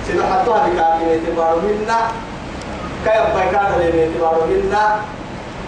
سيدو 0.07 0.23
حطوها 0.23 0.69
بكاكي 0.69 1.05
اعتبارو 1.11 1.61
منا. 1.61 1.99
كيف 3.05 3.27
بيكاد 3.37 3.81
اللي 3.81 4.07
اعتبارو 4.07 4.47
منا؟ 4.47 4.97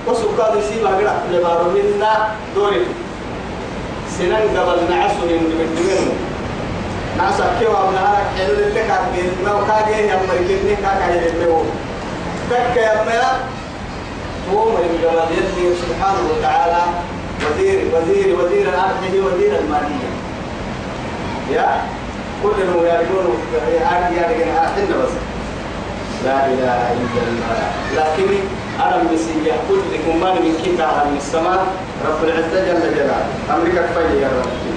وسكاد 0.06 0.56
يسيب 0.58 0.86
أقرأ 0.86 1.08
اعتبارو 1.08 1.70
منا. 1.70 2.28
دوري. 2.54 2.86
سنن 4.18 4.34
قبل 4.34 4.78
نعسو 4.90 5.22
من 5.26 5.72
دمنو 5.76 6.12
نعسا 7.18 7.56
كيوا 7.60 7.90
من 7.90 7.96
هارك 7.96 8.26
حلو 8.38 8.52
اللي 8.52 8.80
كاكي 8.80 9.22
ما 9.44 9.52
وكاكي 9.54 10.06
يا 10.08 10.18
مريكني 10.28 10.76
كاكي 10.76 11.28
اللي 11.28 11.46
هو. 11.46 11.62
كاكي 12.50 12.80
يا 12.80 13.04
مريكني 13.04 13.40
هو 14.52 14.64
من 14.64 15.04
قبل 15.04 15.32
يدي 15.32 15.74
سبحانه 15.76 16.22
وتعالى 16.30 16.82
وزير 17.44 17.78
وزير 17.94 18.38
وزير 18.38 18.68
الأرض 18.68 19.02
وزير 19.02 19.58
المالية. 19.58 20.10
يا؟ 21.50 21.82
كل 22.42 22.48
ما 22.50 22.88
يرجون 22.88 23.26
أرض 23.92 24.12
يرجون 24.12 24.48
أحنا 24.56 24.82
بس. 25.02 25.12
لا 26.24 26.46
إله 26.46 26.92
إلا 26.92 27.22
الله. 27.28 27.62
لكن 27.96 28.34
أنا 28.80 29.02
مسيح 29.12 29.56
كل 29.68 29.80
من 30.34 30.54
كتاب 30.64 31.06
من 31.10 31.16
السماء. 31.16 31.66
رب 32.06 32.24
العزة 32.24 32.64
جل 32.66 32.94
جلاله. 32.94 33.26
أمريكا 33.54 33.82
كفاية 33.82 34.20
يا 34.20 34.28
رب. 34.28 34.73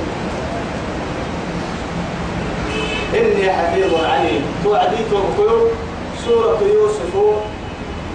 إني 3.15 3.51
حفيظ 3.51 3.93
عليم. 4.05 4.41
توعدي 4.63 4.97
توقيو 5.11 5.67
سورة 6.25 6.59
يوسف. 6.73 7.13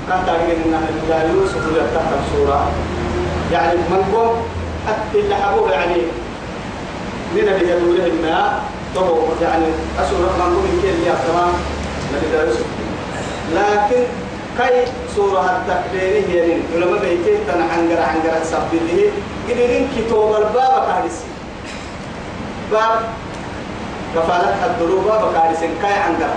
كانت 0.08 0.28
أن 0.28 1.36
يوسف 1.36 1.64
يفتح 1.76 2.02
سورة. 2.36 2.70
يعني 3.52 3.74
من 3.76 4.02
قوم 4.14 4.34
اللي 5.14 5.34
حبوه 5.34 5.70
يعني 5.70 5.94
من 7.34 7.40
اللي 7.40 7.72
قالوا 7.72 7.96
له 7.96 8.06
الماء 8.06 8.62
طبعا 8.96 9.08
يعني 9.42 9.64
أسورة 10.00 10.32
من 10.38 10.54
قوم 10.54 10.80
كل 10.82 11.06
يا 11.06 11.14
تمام 11.28 11.52
نبي 12.14 12.46
يوسف 12.46 12.64
لكن 13.54 14.02
كي 14.58 14.84
سورة 15.16 15.40
التكبير 15.40 16.24
هي 16.28 16.46
لين. 16.46 16.62
ولما 16.74 16.98
بيته 17.00 17.38
تنا 17.48 17.64
عنجر 17.64 18.02
عنجر 18.02 18.44
سبته 18.44 19.10
قدرين 19.48 19.88
كتاب 19.96 20.34
الباب 20.34 20.84
كارسي 20.86 21.24
باب 22.72 23.00
كفالة 24.14 24.66
الدروب 24.66 25.04
باب 25.04 25.32
كارسي 25.34 25.68
كي 25.82 25.86
عنجر 25.86 26.32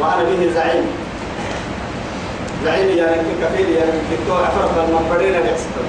وأنا 0.00 0.22
به 0.22 0.50
زعيم. 0.54 0.86
زعيم 2.64 2.98
يعني 2.98 3.22
كفيل 3.42 3.70
يعني 3.70 3.92
كتاب 4.10 4.36
عفرف 4.36 4.70
المنبرين 4.78 5.34
الأكسبر 5.34 5.84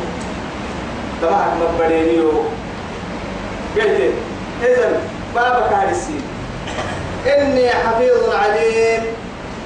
تبعك 1.21 1.51
مبرينيو 1.61 2.31
قلت 3.75 4.13
إذن 4.61 4.99
بابا 5.35 5.67
كارسي 5.69 6.19
إني 7.27 7.69
حفيظ 7.69 8.29
عليم. 8.33 9.03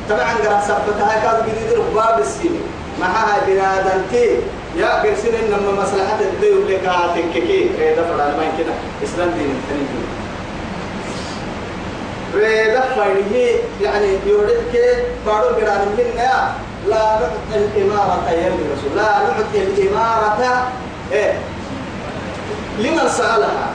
طبعا 0.10 0.34
قرأ 0.34 0.62
سبتها 0.62 1.20
كاد 1.24 1.46
جديد 1.46 1.80
باب 1.96 2.20
السين. 2.20 2.62
معها 3.02 3.38
بنادم 3.48 4.02
تي 4.12 4.30
يا 4.78 5.02
قرسين 5.02 5.34
إنما 5.36 5.72
مصلحة 5.82 6.20
الدين 6.22 6.68
لك 6.68 6.86
هاتككي 6.86 7.70
ريدا 7.80 8.04
فلان 8.04 8.38
ما 8.38 8.44
يمكن 8.44 8.72
إسلام 9.04 9.30
دين 9.30 9.50
التنين. 9.58 10.06
فاينه 12.96 13.60
يعني 13.82 14.08
يوريك 14.26 14.74
بارو 15.26 15.48
قرآن 15.48 15.96
منا 15.98 16.52
لا 16.88 16.96
نعطي 17.20 17.56
الإمارة 17.56 18.30
يا 18.32 18.48
رسول 18.50 18.96
لا 18.98 19.04
نعطي 19.04 19.58
الإمارة 19.64 20.68
إيه؟ 21.12 21.34
لمن 22.80 23.10
سألها؟ 23.10 23.68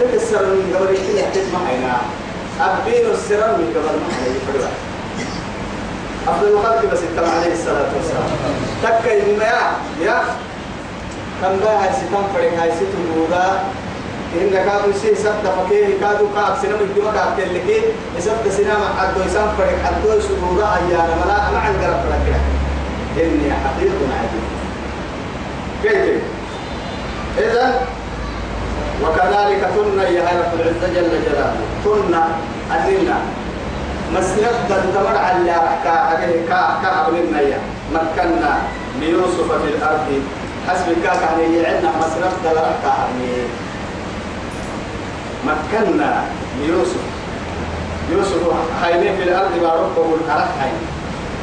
تكسر 0.00 0.42
من 0.46 0.76
قبل 0.76 0.96
كده 0.96 1.30
تسمع 1.34 1.58
هنا 1.60 1.96
أبين 2.60 3.10
السر 3.10 3.56
من 3.58 3.74
قبل 3.76 3.98
فروا 4.46 4.68
عبد 6.28 6.42
الخالق 6.44 6.92
بس 6.92 6.98
التم 6.98 7.30
عليه 7.30 7.52
الصلاة 7.52 7.90
والسلام. 7.96 8.28
تكا 8.82 9.12
يما 9.12 9.44
يا. 10.02 10.22
كم 11.42 11.58
بقى 11.64 11.76
هاي 11.84 11.92
ستم 11.92 12.22
فرق 12.34 12.52
هاي 12.62 12.70
ستم 12.70 13.26
إن 14.40 14.50
كادو 14.50 14.92
سي 15.02 15.14
سبت 15.14 15.44
فكيه 15.44 16.00
كادو 16.00 16.26
كاب 16.34 16.56
سنم 16.62 16.80
الجمعة 16.80 17.12
كاب 17.14 17.36
تلكي 17.36 17.78
سبت 18.18 18.48
سنم 18.48 18.82
عدو 18.98 19.20
يسام 19.26 19.48
فرق 19.58 19.78
عدو 19.86 20.20
سبودا 20.20 20.66
أيانا 20.76 21.14
ملا 21.20 21.36
أنا 21.48 21.58
عن 21.58 21.74
قرب 21.82 22.00
فرق 22.04 22.40
إني 23.16 23.52
حقيق 23.52 23.92
عديد. 24.18 24.46
كيف؟ 25.82 26.22
إذا 27.38 27.80
وكذلك 29.02 29.62
تنا 29.74 30.08
يا 30.08 30.22
رب 30.22 30.60
العزة 30.60 30.86
جل 30.94 31.12
جلاله. 31.24 31.56
تنا 31.84 32.28
أدنا 32.72 33.16
مسند 34.14 34.56
تدمر 34.68 35.16
على 35.16 35.56
كا 35.84 35.94
كا 36.48 36.80
كا 36.82 37.08
أبننا 37.08 37.40
يا 37.40 37.58
مكنا 37.94 38.52
ليوسف 39.00 39.48
في 39.62 39.68
الأرض. 39.74 40.08
حسب 40.68 40.86
كا 41.04 41.12
كان 41.20 41.40
يعنا 41.54 41.90
مسند 42.00 42.32
دلرك 42.44 42.76
كا 42.82 42.92
مكنا 45.46 46.24
ليوسف 46.60 47.02
يوسف 48.12 48.42
خيمين 48.82 49.16
في 49.16 49.22
الأرض 49.22 49.50
وربه 49.62 50.14
الأرحين 50.24 50.74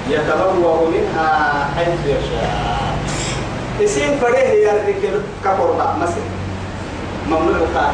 يتبوأ 0.09 0.89
منها 0.89 1.67
حيث 1.77 1.99
يشاء. 2.05 2.69
اسم 3.83 4.17
فريه 4.21 4.71
رجل 4.87 5.21
كقربة 5.45 5.97
مثلا 6.01 6.29
ممنوع 7.27 7.67
قاعد 7.75 7.93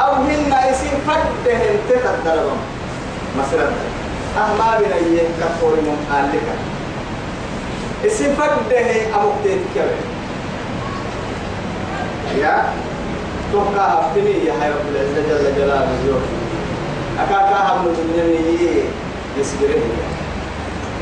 أو 0.00 0.12
هن 0.14 0.52
اسم 0.52 0.86
فدهن 1.06 1.76
تتدربهم 1.88 2.56
مثلا 3.38 3.68
أهما 4.38 4.78
بنا 4.78 4.96
يكفر 4.96 5.72
من 5.76 6.06
آلك 6.20 6.42
اسم 8.06 8.34
فده 8.34 9.16
أبوك 9.20 9.34
تيتك 9.44 9.86
يا. 12.38 12.64
توقع 13.52 14.00
أفتني 14.00 14.44
يا 14.46 14.52
حي 14.60 14.68
رب 14.70 14.86
العزة 14.92 15.20
جل 15.28 15.56
جلاله 15.56 15.88
اليوم 16.02 16.22
أكاكا 17.18 17.58
هم 17.72 17.84
من 17.84 17.94
يسبره 19.40 19.82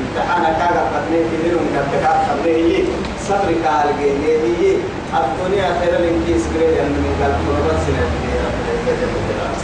امتحان 0.01 0.43
كاغا 0.43 0.83
فتني 0.93 1.19
كبير 1.31 1.55
من 1.55 1.69
كتكات 1.77 2.17
خبره 2.29 2.85
صبر 3.29 3.49
قال 3.67 3.89
جيه 3.99 4.77
الدنيا 5.15 5.69
خير 5.81 5.93
من 6.01 6.25
كيس 6.27 6.43
غير 6.57 6.83
أن 6.83 6.93
من 6.93 7.13
قال 7.23 7.33
فرض 7.47 7.69
سنة 7.87 8.05
رب 8.47 8.59
العزة 8.65 8.93
جل 9.01 9.13
جلاله. 9.29 9.63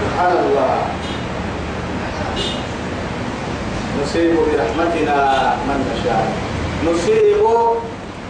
سبحان 0.00 0.32
الله. 0.32 0.78
نصيب 4.02 4.34
برحمتنا 4.36 5.54
من 5.68 5.78
نشاء. 5.92 6.45
نصيب 6.84 7.36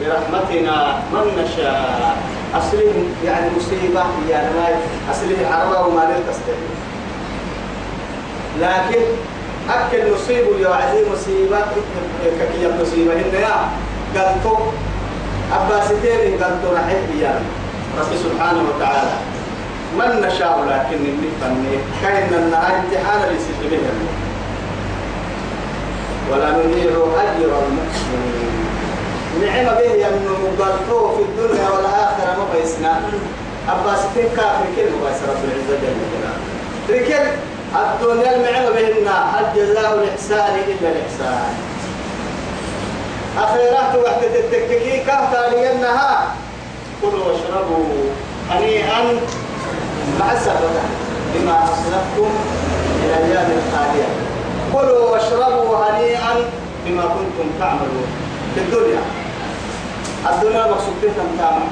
برحمتنا 0.00 0.98
من 1.12 1.26
نشاء. 1.44 2.16
أصله 2.54 2.94
يعني 3.24 3.50
مصيبة 3.56 4.04
يعني 4.30 4.48
ما 4.54 4.66
أصله 5.10 5.36
عربة 5.50 5.86
وما 5.86 6.04
تستهل 6.28 6.66
لكن 8.60 9.02
أكل 9.70 10.12
نصيب 10.14 10.44
يا 10.60 10.68
عزيز 10.68 11.08
مصيبة 11.08 11.58
ككي 12.24 12.82
مصيبة. 12.82 13.12
إن 13.12 13.34
يا 13.34 13.56
قلتو 14.14 14.56
أباستين 15.52 16.32
قلتو 16.42 16.74
رحيم 16.74 17.20
يا 17.20 17.40
رب 17.98 18.10
سبحانه 18.24 18.62
وتعالى. 18.68 19.16
من 19.98 20.26
نشاء 20.26 20.64
لكن 20.70 21.04
النفن 21.04 21.64
كأن 22.02 22.34
النهاية 22.34 22.76
امتحان 22.76 23.20
لسلمه 23.20 23.78
ولا 23.78 24.25
نضيع 26.30 26.90
أجر 27.22 27.50
المحسنين. 27.66 28.56
نعم 29.40 29.64
به 29.74 30.08
أنه 30.08 30.38
مقلقه 30.44 31.16
في 31.16 31.22
الدنيا 31.22 31.68
والآخرة 31.68 32.36
ما 32.38 32.46
بيسنا 32.54 33.00
أباس 33.68 34.00
تين 34.14 34.28
كافر 34.36 34.64
كل 34.76 34.82
ما 34.82 35.08
بيس 35.10 35.20
رب 35.28 35.44
العزة 35.44 35.76
جل 35.82 35.96
جلاله؟ 36.12 36.40
لكن 36.88 37.24
الدنيا 37.76 38.36
المعنى 38.36 38.66
بهن 38.66 39.08
الجزاء 39.40 39.94
الإحسان 39.94 40.54
إلا 40.68 40.88
الإحسان؟ 40.88 41.54
أخيرات 43.38 43.94
وحدة 44.04 44.38
التككي 44.40 44.98
كهتا 45.06 45.50
لأنها 45.54 46.26
كلوا 47.02 47.24
واشربوا 47.24 47.84
هنيئا 48.50 49.02
مع 50.20 50.32
السبب 50.32 50.74
بما 51.34 51.64
أصلفتم 51.64 52.30
إلى 53.04 53.14
الأيام 53.14 53.50
الخالية 53.50 54.25
كلوا 54.76 55.10
واشربوا 55.10 55.76
هنيئا 55.76 56.34
بما 56.86 57.02
كنتم 57.02 57.48
تعملون 57.60 58.06
في 58.54 58.60
الدنيا. 58.60 59.02
الدنيا 60.30 60.66
مقصود 60.66 60.94
فيها 61.00 61.12
تعمل. 61.38 61.66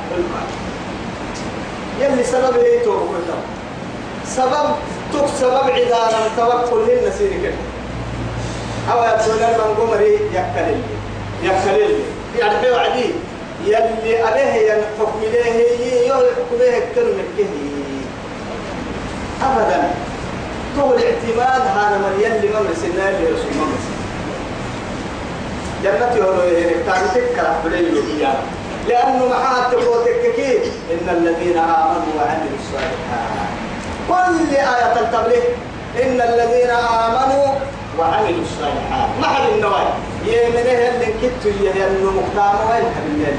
يلي 2.01 2.25
سبب 2.25 2.59
هي 2.59 2.79
توكل 2.85 3.25
سبب 4.27 4.67
تك 5.13 5.27
سبب 5.41 5.71
عدانا 5.71 6.29
توكل 6.37 6.81
هن 6.91 7.13
سيرك 7.19 7.55
أو 8.93 9.05
الدنيا 9.05 9.59
من 9.59 9.75
قمري 9.81 10.15
يكلل 10.15 10.81
يكلل 11.43 12.01
يعني 12.39 12.61
في 12.61 12.71
وعدي. 12.71 13.11
يلي 13.65 14.23
عليه 14.23 14.73
ينحكم 14.73 15.19
إليه 15.23 16.09
يحكم 16.09 16.57
به 16.59 16.79
الكلمة 16.79 17.25
أبدا. 19.43 19.91
طول 20.81 20.97
اعتماد 21.03 21.63
هذا 21.79 21.99
من 21.99 22.21
يلي 22.21 22.49
ممرس 22.49 22.85
النار 22.85 23.13
لرسول 23.13 23.55
ممرس 23.57 23.87
جنة 25.83 26.15
يقولوا 26.17 26.43
إيه 26.43 26.83
تاني 26.87 27.09
تكره 27.09 27.61
بليل 27.65 28.03
إياه 28.19 28.35
لأنه 28.89 29.29
معها 29.29 29.71
تقوتك 29.71 30.35
كيف 30.37 30.73
إن 30.93 31.09
الذين 31.09 31.59
آمنوا 31.59 32.13
وعملوا 32.17 32.59
الصالحات. 32.61 33.49
كل 34.09 34.57
آية 34.57 35.01
التبليغ 35.01 35.45
إن 36.03 36.21
الذين 36.21 36.71
آمنوا 36.71 37.47
وعملوا 37.99 38.43
الصالحات. 38.43 39.09
ما 39.21 39.27
حد 39.27 39.49
النوايا. 39.55 39.95
يمنه 40.27 40.89
اللي 40.89 41.07
كتو 41.23 41.49
يهي 41.49 41.87
أنه 41.87 42.23
حبيبين 42.37 43.39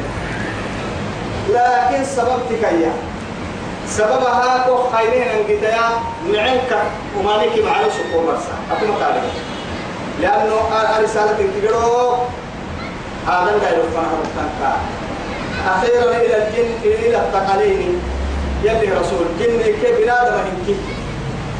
لكن 1.49 2.03
سببتك 2.05 2.63
إياه 2.65 2.93
سببها 3.87 4.65
كو 4.67 4.77
خيرين 4.97 5.21
إن 5.21 5.43
قتيا 5.43 5.89
نعنك 6.33 6.71
ومالك 7.17 7.65
معلش 7.65 7.93
شكور 7.93 8.23
مرسا 8.25 8.55
أتم 8.71 8.99
تعلم 8.99 9.23
لأنه 10.21 10.55
رسالة 11.03 11.37
كبيرة 11.57 12.27
هذا 13.27 13.51
غير 13.51 13.83
فنها 13.93 14.77
أخيرا 15.67 16.11
إلى 16.11 16.47
الجن 16.47 16.69
إلى 16.83 17.17
الثقلين. 17.17 18.01
يلي 18.63 18.91
رسول 18.91 19.25
جن 19.39 19.61
كي 19.61 19.91
بنادم 20.03 20.33
هنكي. 20.33 20.75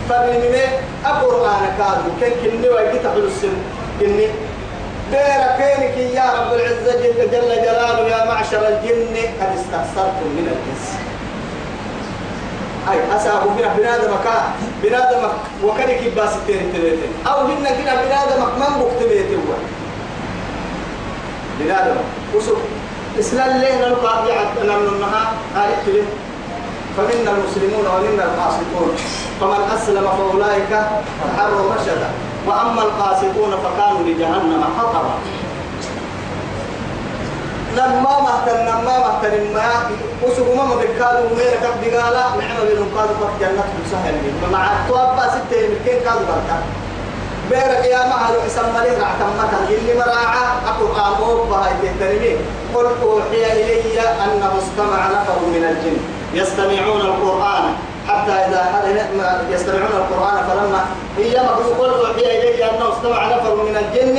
فمن 0.10 0.56
القرآن 1.06 1.64
كادو 1.78 2.10
كن 2.20 2.50
كني 2.50 2.70
ويكي 2.70 3.00
السن. 3.18 3.58
كني 4.00 4.28
بير 5.12 5.42
كينك 5.58 5.98
يا 5.98 6.26
رب 6.38 6.54
العزة 6.54 7.02
جل 7.02 7.32
جلاله 7.32 8.08
يا 8.08 8.26
معشر 8.26 8.68
الجن 8.68 9.16
قد 9.42 9.52
استخسرتم 9.58 10.28
من 10.38 10.48
الإنس 10.54 10.86
أي 12.92 13.16
أسابو 13.16 13.50
بنا 13.50 13.74
بنادم 13.78 14.12
كا 14.24 14.36
بنادم 14.84 15.28
وكانك 15.64 16.02
باس 16.16 16.36
التين 16.36 16.74
تبيتين 16.74 17.12
أو 17.28 17.40
هن 17.46 17.64
كنا 17.66 17.94
بنادم 18.06 18.42
من 18.60 18.72
بكتبيت 18.82 19.26
هو 19.32 19.54
بنادم 21.60 21.96
وسو 22.36 22.54
إسلام 23.20 23.58
ليه 23.58 23.76
نلقى 23.88 24.28
يعد 24.30 24.48
نمن 24.66 24.88
النها 24.96 25.32
آية 25.58 25.76
كله 25.86 26.04
فمنا 26.98 27.32
المسلمون 27.32 27.86
ومنا 27.88 28.24
القاسطون 28.24 28.96
فمن 29.42 29.72
أسلم 29.76 30.08
فأولئك 30.18 30.70
تحروا 31.38 31.74
رشدا 31.76 32.10
وأما 32.48 32.82
القاسطون 32.82 33.52
فكانوا 33.64 34.04
لجهنم 34.08 34.64
حطبا 34.80 35.14
نما 37.78 38.14
مهتن 38.28 38.66
نما 38.66 38.96
مهتن 39.06 39.54
ما 39.54 39.70
وسوق 40.24 40.56
ما 40.56 40.76
بكالو 40.76 41.30
مين 41.38 41.54
كب 41.64 41.92
بقالا 41.92 42.24
نعم. 42.40 42.68
بينهم 42.68 42.90
قالوا 42.98 43.16
فك 43.22 43.34
جنة 43.42 43.64
سهل 43.92 44.14
لي 44.24 44.32
مع 44.52 44.68
توابا 44.88 45.28
ستة 45.30 45.58
يمكن 45.58 46.08
قالوا 46.10 46.26
بركة 46.30 46.58
بيرك 47.50 47.86
يا 47.86 48.08
معلو 48.08 48.40
اسم 48.48 48.74
لي 48.84 48.90
رعت 49.02 49.22
مكان 49.40 49.64
اللي 49.70 49.94
مراعى 50.00 50.46
أكو 50.68 50.86
آمور 50.86 51.44
بهاي 51.50 51.72
تهتنمي 51.82 52.36
قل 52.76 52.86
أوحي 53.04 53.52
إلي 53.52 54.02
أنه 54.02 54.52
استمع 54.58 55.08
نفر 55.08 55.40
من 55.48 55.64
الجن 55.70 55.98
يستمعون 56.34 57.02
القرآن 57.02 57.64
حتى 58.08 58.32
إذا 58.32 58.64
يستمعون 59.50 59.96
القرآن 60.02 60.38
فلما 60.48 60.82
هي 61.18 61.42
مقول 61.44 61.90
أوحي 61.90 62.22
إلي 62.22 62.64
أنه 62.70 62.94
استمع 62.94 63.26
نفر 63.36 63.56
من 63.56 63.78
الجن. 63.78 64.18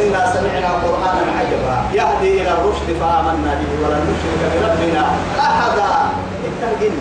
إنا 0.00 0.32
سمعنا 0.34 0.70
قرآنا 0.84 1.32
عجبا. 1.38 1.76
يهدي 1.92 2.42
إلى 2.42 2.50
الرشد 2.50 2.88
فآمنا 3.00 3.52
به 3.60 3.72
ولن 3.82 4.02
نشرك 4.10 4.40
بربنا 4.52 5.04
أحدا. 5.40 5.90
الجن. 6.72 6.96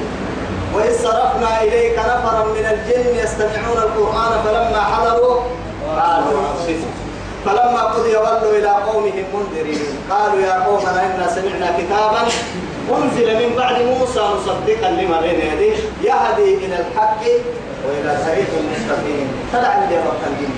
وإذ 0.74 1.04
صرفنا 1.04 1.62
إليك 1.62 2.00
نفرا 2.00 2.44
من 2.44 2.66
الجن 2.74 3.24
يستمعون 3.24 3.78
القرآن 3.78 4.32
فلما 4.46 4.82
حضروا 4.84 5.42
قالوا 6.00 6.42
فلما 7.46 7.82
قضي 7.82 8.16
ولوا 8.18 8.52
إلى 8.60 8.68
قومهم 8.68 9.26
منذرين. 9.34 9.82
قالوا 10.12 10.40
يا 10.42 10.64
قومنا 10.66 11.06
إنا 11.06 11.28
سمعنا 11.36 11.68
كتابا 11.78 12.22
أنزل 12.98 13.36
من 13.36 13.56
بعد 13.58 13.82
موسى 13.82 14.20
مصدقا 14.20 14.90
لما 14.90 15.22
بين 15.22 15.40
يديه 15.40 15.78
يهدي 16.04 16.66
إلى 16.66 16.76
الحق 16.80 17.24
وإلى 17.86 18.18
طريق 18.26 18.50
المستقيم 18.62 19.28
طلع 19.54 19.78
لي 19.90 19.98
رب 19.98 20.22
الجن 20.28 20.54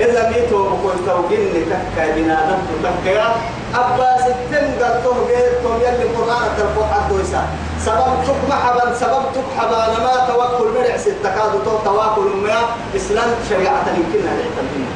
إذا 0.00 0.30
ميتوا 0.30 0.70
بقول 0.70 0.94
توجين 1.06 1.66
تكا 1.70 2.16
نبت 2.16 2.68
تكا 2.82 3.34
أبا 3.74 4.16
ستن 4.18 4.66
قلتهم 4.80 5.18
قلتهم 5.30 5.80
يلي 5.80 6.02
القرآن 6.02 6.48
تلقوا 6.58 6.86
حد 6.86 7.12
ويسا. 7.12 7.42
سبب 7.80 8.12
تك 8.26 8.40
محبا 8.50 8.94
سبب 8.94 9.22
تك 9.34 9.48
حبا 9.58 9.86
ما 10.04 10.26
توكل 10.28 10.68
مرع 10.74 10.96
ستكاد 10.96 11.52
تو 11.64 11.78
تواكل 11.84 12.28
ما 12.44 12.58
إسلام 12.96 13.30
شريعة 13.50 13.84
يمكنها 13.96 14.34
لعتمدين 14.34 14.86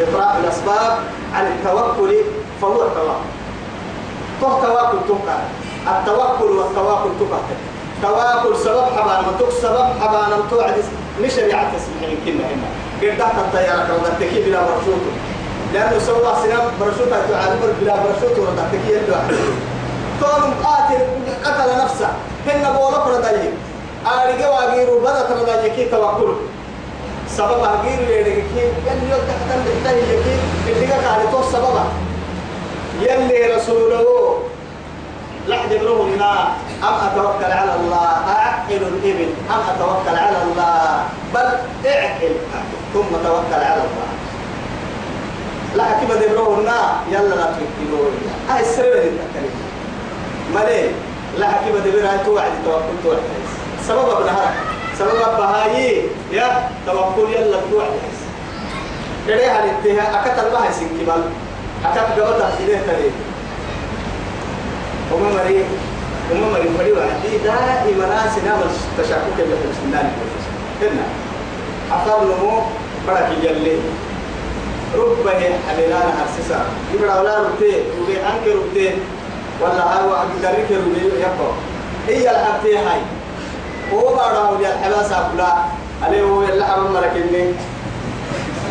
إطراء 0.00 0.40
الأسباب 0.44 0.98
عن 1.34 1.46
التوكل 1.46 2.14
فهو 2.62 2.82
التوكل. 2.82 3.45
تو 4.40 4.46
تواكل 4.46 4.98
توكا 5.08 5.36
التوكل 5.88 6.50
والتواكل 6.58 7.10
توكا 7.18 7.38
تواكل 8.02 8.56
سبب 8.56 8.84
حبانا 8.96 9.20
ما 9.20 9.32
توك 9.38 9.50
سبب 9.62 9.86
حبانا 10.00 10.36
توعد 10.50 10.74
لشريعة 11.20 11.76
تسمح 11.76 12.02
يمكننا 12.02 12.44
هنا. 12.44 12.68
قد 13.02 13.18
تحت 13.18 13.38
الطيارة 13.38 13.82
كما 13.84 14.08
تكي 14.20 14.44
بلا 14.44 14.60
برشوت. 14.60 15.02
لأنه 15.74 15.98
سوى 15.98 16.32
سنام 16.42 16.64
برشوت 16.80 17.08
تعلم 17.08 17.74
بلا 17.80 17.94
برشوت 17.96 18.38
ولا 18.38 18.62
تكي 18.72 18.92
يدو 18.92 19.14
توم 20.20 20.54
قاتل 20.64 21.00
قتل 21.44 21.84
نفسه. 21.84 22.08
هن 22.46 22.76
بولك 22.76 23.06
ردايم 23.06 23.52
آرجع 24.06 24.48
واجيرو 24.48 25.00
بدأت 25.00 25.30
ردايم 25.30 25.74
كي 25.74 25.84
توكل. 25.84 26.32
سبب 27.28 27.62
غير 27.84 28.00
يدك 28.00 28.44
يلي 28.56 29.10
يوم 29.10 29.20
تحت 29.28 29.58
بحتاج 29.66 29.98
لك 29.98 30.24
اللي 30.66 30.86
قال 30.86 31.30
تو 31.32 31.42
سبب 31.52 31.76
يلي 33.00 33.54
رسوله. 33.56 34.06
لحد 35.48 35.68
برهنا 35.68 36.32
أم 36.82 36.94
أتوكل 37.06 37.52
على 37.52 37.74
الله؟ 37.74 38.10
أعقل 38.28 38.82
الإبل. 38.82 39.28
أم 39.50 39.60
أتوكل 39.74 40.16
على 40.16 40.38
الله؟ 40.42 41.04
بل 41.34 41.48
اعقل. 41.90 42.34
ثم 42.94 43.10
توكل 43.24 43.62
على 43.62 43.82
الله. 43.86 44.08
لا 45.76 45.84
كيف 46.00 46.10
دبرهنا 46.12 47.00
يلا 47.10 47.34
لا 47.34 47.46
تكتبوا 47.52 48.10
هاي 48.48 48.60
السبب 48.60 48.86
اللي 48.86 49.10
تكلم 49.10 49.54
مالي 50.54 50.90
لا 51.38 51.48
كيف 51.52 51.76
دبرها 51.86 52.16
توعد 52.24 52.52
توكل 52.64 52.96
توعد 53.04 53.18
سبب 53.88 54.08
ابنها 54.10 54.54
سبب 54.98 55.18
بهاي 55.38 56.02
يا 56.32 56.68
توكل 56.86 57.32
يلا 57.32 57.60
توعد 57.70 57.90
كده 59.28 59.52
هنتها 59.52 60.20
أكتر 60.20 60.58
هي 60.58 60.72
سنكبال 60.72 61.22
أكتر 61.88 62.22
قبضة 62.22 62.48
كده 62.58 62.78
تري 62.86 63.10
وما 65.12 65.28
مري 65.30 65.64
وما 66.32 66.48
مري 66.52 66.68
مري 66.78 66.92
وعدي 66.92 67.38
دائما 67.44 68.06
ناس 68.14 68.38
نام 68.44 68.58
التشاكك 68.62 69.38
اللي 69.38 69.56
في 69.56 69.66
السنان. 69.70 70.10
هنا 70.82 71.06
أثار 71.92 72.24
نمو 72.24 72.60
برك 73.08 73.28
يلي 73.42 73.76
رب 74.94 75.26
هي 75.26 75.50
حليلان 75.68 76.08
أرسسا 76.22 76.64
يبرا 76.94 77.20
ولا 77.20 77.38
ربتي 77.38 77.72
ربي 78.00 78.16
أنك 78.16 78.46
ربتي. 78.56 78.90
ولا 79.60 79.82
هاو 79.82 80.12
أقدرك 80.14 80.66
ربي 80.70 81.06
يبقى 81.06 81.30
هي 82.08 82.30
الحبتي 82.30 82.78
هاي 82.78 83.00
هو 83.92 84.14
بارا 84.16 84.50
ولي 84.50 84.72
الحباس 84.72 85.12
أقولا 85.12 85.54
عليه 86.02 86.22
هو 86.22 86.42
يلعب 86.42 86.78
مركني 86.78 87.52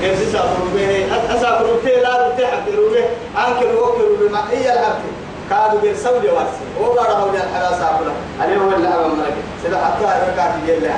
كيف 0.02 0.20
سيسافر 0.20 0.64
ربي 0.64 1.06
أسافر 1.36 1.66
ربتي 1.66 2.02
لا 2.02 2.28
ربتي 2.28 2.48
حق 2.48 2.68
ربي 2.68 3.04
أنك 3.38 3.62
ربي 3.64 4.30
ما 4.32 4.52
هي 4.52 4.74
الحبتي 4.74 5.12
كادوا 5.50 5.82
بين 5.82 5.96
سولي 5.96 6.30
وارسي 6.30 6.66
هو 6.82 6.94
بارا 6.94 7.24
ولي 7.24 7.38
الحباس 7.38 7.82
أقولا 7.82 8.12
عليه 8.42 8.58
هو 8.58 8.72
يلعب 8.72 9.00
مركني 9.00 9.44
سيدا 9.64 9.78
حتى 9.78 10.32
ركعت 10.32 10.54
يلا 10.68 10.96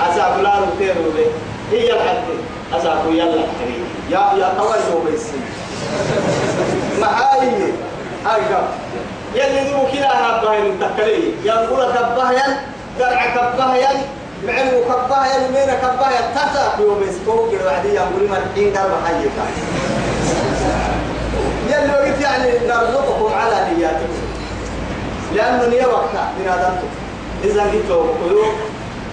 أسافر 0.00 0.42
ربتي 0.42 0.90
ربي 0.90 1.26
هي 1.72 1.92
الحبتي 1.92 2.38
أسافر 2.74 3.10
يلا 3.10 3.42
حبيبي 3.60 3.84
يا 4.10 4.20
يا 4.38 4.54
طوال 4.58 5.10
بيسي 5.10 5.40
معاي 7.00 7.48
هاي 8.26 8.40
قبل 8.54 8.68
يلي 9.34 9.70
ذو 9.70 9.78
كلا 9.92 10.38
هباين 10.38 10.80
تكلي 10.80 11.32
يقول 11.44 11.84
كبهيا 11.84 12.60
درع 12.98 13.26
كبهيا 13.34 13.90
معلو 14.44 14.84
كبهيا 14.84 15.38
مين 15.38 15.70
كبهيا 15.82 16.20
تتا 16.34 16.76
يوم 16.80 17.02
يسكو 17.08 17.50
كده 17.50 17.66
وعدي 17.66 17.88
يقول 17.88 18.28
ما 18.30 18.38
الحين 18.38 18.76
قال 18.76 18.90
بحيك 18.90 19.30
يلي 21.70 21.92
وقت 21.92 22.20
يعني 22.20 22.52
نرزقكم 22.68 23.32
على 23.34 23.74
نياتكم 23.76 24.26
لأنه 25.34 25.68
نية 25.68 25.86
وقتها 25.86 26.32
من 26.38 26.48
هذا 26.48 26.82
إذا 27.44 27.62
قلت 27.62 27.90
قلوب 28.24 28.54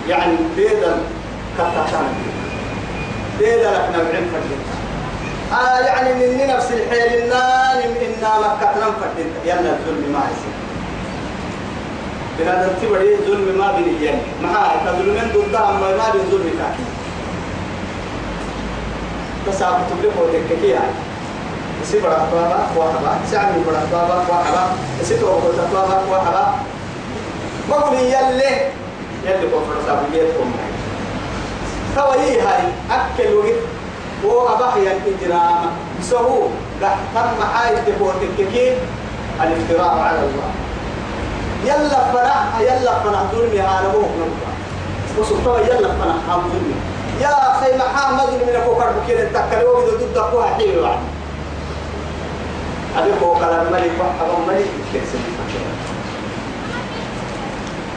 يعني 0.09 0.36
بيدا 0.55 0.97
كتاتان 1.57 2.07
بيدا 3.39 3.71
لك 3.71 3.89
نبعين 3.89 4.27
فجلتا 4.33 4.73
آه 5.53 5.79
يعني 5.79 6.13
من 6.13 6.47
نفس 6.47 6.71
الحيل 6.71 7.23
النان 7.23 7.77
إنا 7.77 8.39
مكة 8.39 8.71
ننفد 8.77 9.25
يلا 9.45 9.59
الظلم 9.59 10.13
ما 10.13 10.19
يصير. 10.19 10.62
بنادم 12.39 12.74
تبري 12.82 13.17
ظلم 13.28 13.48
ما 13.58 13.72
بين 13.78 14.04
يعني 14.04 14.22
معاه 14.43 14.74
تظلمين 14.86 15.28
ضدها 15.36 15.72
ما 15.72 15.88
ما 15.98 16.08
بين 16.13 16.26
ظلم 16.32 16.50
كاكي 16.60 16.86
بس 19.48 19.62
أبو 19.62 19.84
تبلي 19.89 20.08
هو 20.08 20.26
تككي 20.34 20.67
يعني 20.67 20.96
isi 21.84 22.00
bara 22.00 22.24
tuaba 22.32 22.72
wahaba 22.80 23.19
sami 23.28 23.60
bara 23.67 23.84
tuaba 23.91 24.24
wahaba 24.24 24.63
isi 25.04 25.19
to 25.19 25.28
ko 25.28 25.52
tuaba 25.52 26.00
wahaba 26.08 26.43
maguli 27.67 28.08
yalle 28.08 28.72
yalle 29.28 29.46
ko 29.52 29.60
fara 29.67 29.84
sabu 29.84 30.08
yet 30.15 30.32
ko 30.32 30.48
mai 30.48 30.72
kawai 31.91 32.39
hai 32.39 32.72
akkel 32.88 33.36
wogit 33.36 33.60
هو 34.24 34.48
أبحي 34.56 34.88
الإجرام 34.88 35.67
سهو. 36.02 36.48
تم 36.80 37.28
معاي 37.43 37.76
تقول 37.84 38.15
تككي 38.24 38.72
الإفتراء 39.43 39.93
على 40.00 40.19
الله. 40.24 40.50
يلا 41.65 42.12
فرح 42.13 42.60
يلا 42.60 42.99
فرح 42.99 43.23
ظلمي 43.32 43.62
هو 43.62 44.02
نبقى 44.02 44.54
وسلطة 45.19 45.60
يلا 45.60 45.88
فرح 45.88 46.36
هم 46.36 46.41
ظلمي 46.49 46.76
يا 47.21 47.52
أخي 47.52 47.78
محمد 47.78 48.30
من 48.30 48.56
أبو 48.63 48.76
كرب 48.76 48.95
كده 49.08 49.23
تكلوا 49.23 49.84
إذا 49.84 49.97
ضد 49.97 50.17
أبوها 50.17 50.54
حلو 50.54 50.84
يعني 50.84 50.99
أبي 52.97 53.12
هو 53.23 53.34
كلام 53.36 53.65
ملك 53.73 53.91
وحب 53.99 54.47
ملك 54.47 54.65
كيسن 54.93 55.19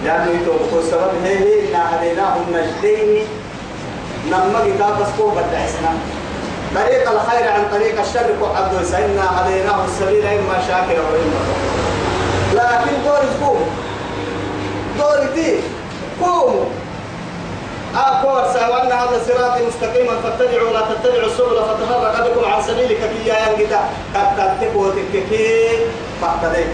لأنه 0.04 0.30
يتوقع 0.30 0.78
السبب 0.78 1.10
هي 1.24 1.38
هي 1.38 1.60
إن 1.60 1.76
هديناه 1.76 2.36
النجدين 2.36 3.24
نما 4.30 4.60
كتاب 4.66 5.00
بس 5.00 5.08
كو 5.18 5.30
بدع 5.30 5.64
اسنا 5.64 5.92
طريق 6.74 7.10
الخير 7.10 7.50
عن 7.50 7.62
طريق 7.72 8.00
الشر. 8.00 8.26
كو 8.40 8.46
عبد 8.46 8.84
سيدنا 8.84 9.40
هديناه 9.40 9.84
السبيل. 9.84 10.26
إما 10.26 10.60
شاكر 10.68 11.00
وإما 11.00 11.40
لكن 12.80 13.04
دور 13.04 13.46
قوم 13.46 13.66
دور 14.98 15.34
دي 15.34 15.54
قوموا 16.22 16.64
أقول 17.96 18.42
وأن 18.70 18.92
هذا 18.92 19.20
صراطي 19.28 19.66
مستقيما 19.66 20.20
فاتبعوا 20.22 20.70
ولا 20.70 20.80
تتبعوا 20.80 21.26
السبل 21.26 21.56
فتفرق 21.56 22.28
بكم 22.28 22.52
عن 22.52 22.62
سبيلك 22.62 22.96
في 22.96 23.28
يا 23.28 23.34
ينقطع 23.34 23.80
قد 24.14 24.58
تتبعوا 24.60 24.90
تككي 24.90 25.68
فاعتديت 26.22 26.66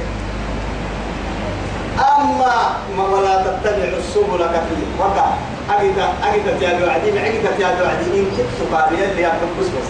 أما 1.98 2.54
ما 2.96 3.04
ولا 3.04 3.42
تتبعوا 3.42 3.98
السبل 3.98 4.46
كفي. 4.46 4.82
وقع. 5.00 5.26
أجد 5.70 5.98
أجد 6.24 6.62
يا 6.62 6.78
دوعدي 6.80 7.10
أجد 7.10 7.60
يا 7.60 7.74
دوعدي 7.80 8.20
إن 8.20 8.26
كنت 8.36 9.60
بس 9.60 9.66
بس 9.66 9.88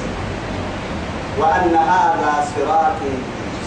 وأن 1.39 1.77
هذا 1.77 2.45
صراطي 2.57 3.13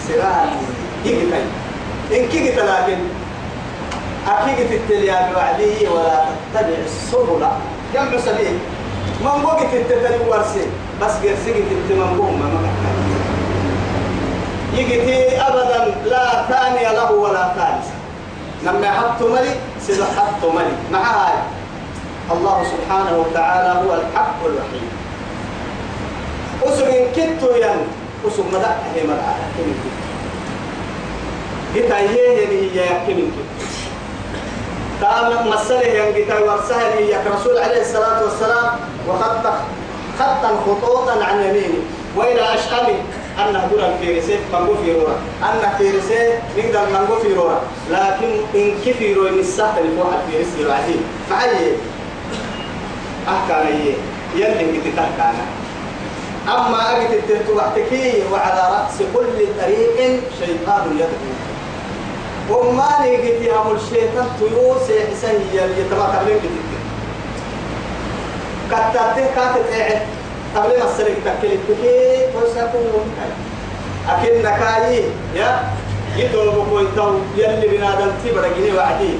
صراطي. 0.08 0.66
يجتي 1.04 1.65
إن 2.12 2.22
كنت 2.28 2.58
لكن 2.58 2.98
أكيد 4.28 4.72
التليا 4.72 5.30
دوعدي 5.32 5.88
ولا 5.88 6.24
تتبع 6.54 6.78
السبل. 6.84 7.46
جمع 7.94 8.18
سبيل. 8.18 8.58
من 9.20 9.44
وقت 9.44 9.62
التتلي 9.74 10.28
ورسي 10.28 10.66
بس 11.02 11.12
قرسي 11.12 11.50
التمام 11.50 12.16
بوم 12.16 12.40
ما 12.40 12.70
يجتي 14.74 15.40
أبدا 15.40 15.94
لا 16.04 16.46
ثاني 16.48 16.96
له 16.96 17.12
ولا 17.12 17.48
ثالث. 17.56 17.88
لما 18.64 18.90
حط 18.90 19.22
ملي 19.22 19.54
سيدا 19.80 20.04
حط 20.04 20.50
ملي. 20.54 20.76
مع 20.92 20.98
هاي. 20.98 21.38
الله 22.32 22.64
سبحانه 22.64 23.18
وتعالى 23.18 23.80
هو 23.80 23.94
الحق 23.94 24.38
الوحيد. 24.46 24.88
أسر 26.62 26.86
إن 26.86 27.06
كنت 27.16 27.42
ين 27.42 27.78
أسر 28.26 28.42
مدى 28.52 28.72
هي 28.94 29.02
كنت 29.56 30.05
جتا 31.74 31.98
هي 31.98 32.46
هي 32.46 32.88
كنت 33.06 33.34
تعالى 35.00 35.50
مسألة 35.50 35.86
ين 35.86 36.14
جتا 36.14 36.38
ورسها 36.38 36.94
هي 36.94 37.16
رسول 37.34 37.58
عليه 37.58 37.80
الصلاة 37.80 38.24
والسلام 38.24 38.66
وخط 39.08 39.46
خطا 40.18 40.50
خطوطا 40.66 41.24
عن 41.24 41.40
يمينه 41.44 41.80
وإلى 42.16 42.54
أشقمه 42.54 42.98
أن 43.38 43.56
هدول 43.56 43.80
الفيرسي 43.80 44.38
منقو 44.52 44.74
فيرورا 44.84 45.16
أن 45.42 45.72
فيرسي 45.78 46.28
نقدر 46.58 46.86
منقو 46.92 47.16
فيرورا 47.16 47.60
لكن 47.90 48.30
إن 48.54 48.74
كفيرو 48.86 49.28
إن 49.28 49.38
السهل 49.38 49.84
فوق 49.96 50.12
الفيرسي 50.24 50.60
العديد 50.62 51.00
فعي 51.30 51.72
أحكام 53.28 53.66
يلي 54.36 54.78
قد 54.78 54.96
تحكانا 54.96 55.44
أما 56.48 56.96
أجد 56.96 57.10
التوحتكي 57.30 58.22
وعلى 58.32 58.62
رأس 58.74 58.98
كل 59.14 59.46
طريق 59.60 60.20
شيطان 60.40 60.84
يدعو. 60.94 61.45
وما 62.50 62.88
نيجي 63.02 63.46
يا 63.46 63.62
الشيطان 63.76 64.28
تيوسي 64.38 65.00
حسن 65.10 65.34
يتبقى 65.54 66.24
لك 66.26 66.40
كتبته 68.70 69.26
كاتب 69.36 69.64
قاعد 69.72 70.00
قبل 70.56 70.78
ما 70.78 70.84
السرق 70.84 71.14
تكلم 71.24 71.60
بكي 71.68 72.26
وسكون 72.36 73.14
أكن 74.08 74.42
نكاي 74.42 75.02
يا 75.34 75.60
يدوب 76.16 76.66
كويتو 76.70 77.18
يلي 77.36 77.68
بنادم 77.68 78.10
تبرا 78.24 78.48
جني 78.58 78.72
وعدي. 78.76 79.14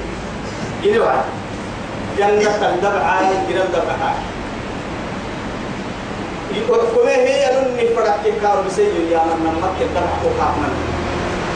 جني 0.85 0.99
وعد 0.99 1.25
جنة 2.19 2.69
الدبعة 2.75 3.21
جنة 3.51 3.63
الدبعة 3.63 4.15
يقول 6.55 7.09
هي 7.09 7.43
يلون 7.51 7.95
فرق 7.97 8.23
كارو 8.43 8.63
بسيجي 8.67 9.11
يا 9.13 9.19
من 9.19 9.55
مكة 9.63 9.85
الدبعة 9.87 10.19
وقامنا 10.25 10.69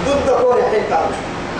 ضد 0.06 0.42
كوه 0.42 0.62
حكار 0.62 1.08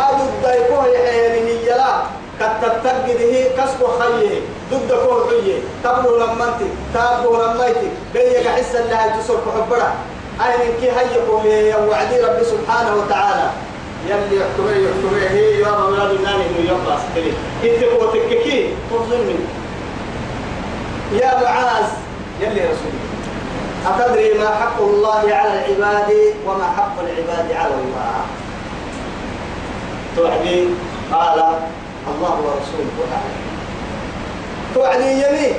أضد 0.00 0.44
كوه 0.68 0.86
يعني 0.86 1.66
يلا 1.66 2.02
كتتجده 2.40 3.34
كسب 3.56 3.80
خيه 3.98 4.40
ضد 4.72 4.92
كور 5.04 5.28
حية 5.30 5.58
تبلو 5.84 6.16
لمنتي. 6.16 6.68
تابو 6.94 7.36
لميتي. 7.36 7.88
بيك 8.14 8.48
حس 8.48 8.74
اللي 8.74 9.14
تصل 9.20 9.38
حبرة. 9.56 9.94
أين 10.40 10.72
كي 10.80 10.90
هيكم 10.90 11.46
يا 11.46 11.76
وعدي 11.76 12.20
ربي 12.20 12.44
سبحانه 12.44 12.94
وتعالى. 12.96 13.50
يلي 14.08 14.36
يحكمه 14.40 14.70
يحكمه 14.70 15.30
هي 15.30 15.60
يا 15.60 15.68
أولاد 15.68 16.10
الناني 16.10 16.44
إنه 16.46 16.60
يبقى 16.64 16.98
سكلي. 16.98 17.32
إنت 17.64 17.84
هو 17.84 18.10
تككي 18.10 18.74
تظلمني 18.90 19.46
يا 21.12 21.40
معاذ. 21.42 21.88
يلي 22.40 22.60
رسولي 22.60 23.00
أتدري 23.86 24.38
ما 24.38 24.48
حق 24.48 24.80
الله 24.80 25.34
على 25.34 25.52
العباد 25.52 26.10
وما 26.46 26.64
حق 26.76 26.94
العباد 27.00 27.52
على 27.52 27.74
الله؟ 27.74 28.20
توعدي 30.16 30.66
قال 31.12 31.38
الله 32.08 32.34
ورسوله 32.44 32.96
أعلم 33.12 33.40
توعدي 34.74 35.10
يمين 35.12 35.54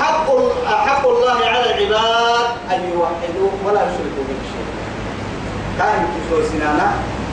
حق 0.00 0.26
حق 0.66 1.08
الله 1.08 1.38
على 1.46 1.64
العباد 1.64 2.46
أن 2.70 2.80
يوحدوه 2.92 3.52
ولا 3.64 3.82
يشركوا 3.82 4.24
به 4.28 4.40
شيئا. 4.52 4.74
كان 5.78 6.06
كيفو 6.14 6.42
سنانا. 6.52 6.92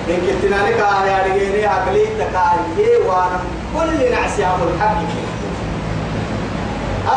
إن 0.10 0.18
كنتنا 0.22 0.70
لك 0.70 0.80
يا 0.80 1.18
رجيني 1.26 1.68
أقلي 1.68 2.06
تكاهي 2.06 2.98
وأنا 3.06 3.40
كل 3.76 4.12
نعسي 4.12 4.46
أبو 4.46 4.64
الحق. 4.76 4.98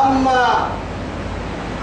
أما 0.04 0.68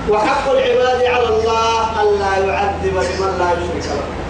وحق 0.10 0.50
العباد 0.50 1.04
على 1.04 1.28
الله 1.30 2.02
ألا 2.02 2.34
يعذب 2.46 2.96
لمن 2.96 3.32
لا 3.40 3.50
يشرك 3.52 3.86
له. 3.92 4.25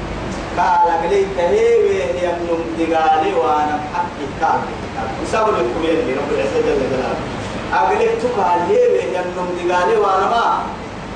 قال 0.58 1.04
قليل 1.04 1.28
تهيوي 1.38 2.04
هي 2.04 2.28
من 2.32 2.76
دقالي 2.80 3.34
وأنا 3.34 3.80
بحق 3.84 4.18
كان 4.42 4.60
وسابوا 5.24 5.54
لكم 5.54 5.84
يلي 5.84 6.14
رب 6.14 6.32
العزة 6.32 6.60
جل 6.66 6.80
جلاله. 6.92 8.16
تقال 8.24 8.60
هيوي 8.70 9.02
هي 9.02 9.22
من 9.22 9.68
دقالي 9.68 9.98
وأنا 9.98 10.30
ما. 10.30 10.64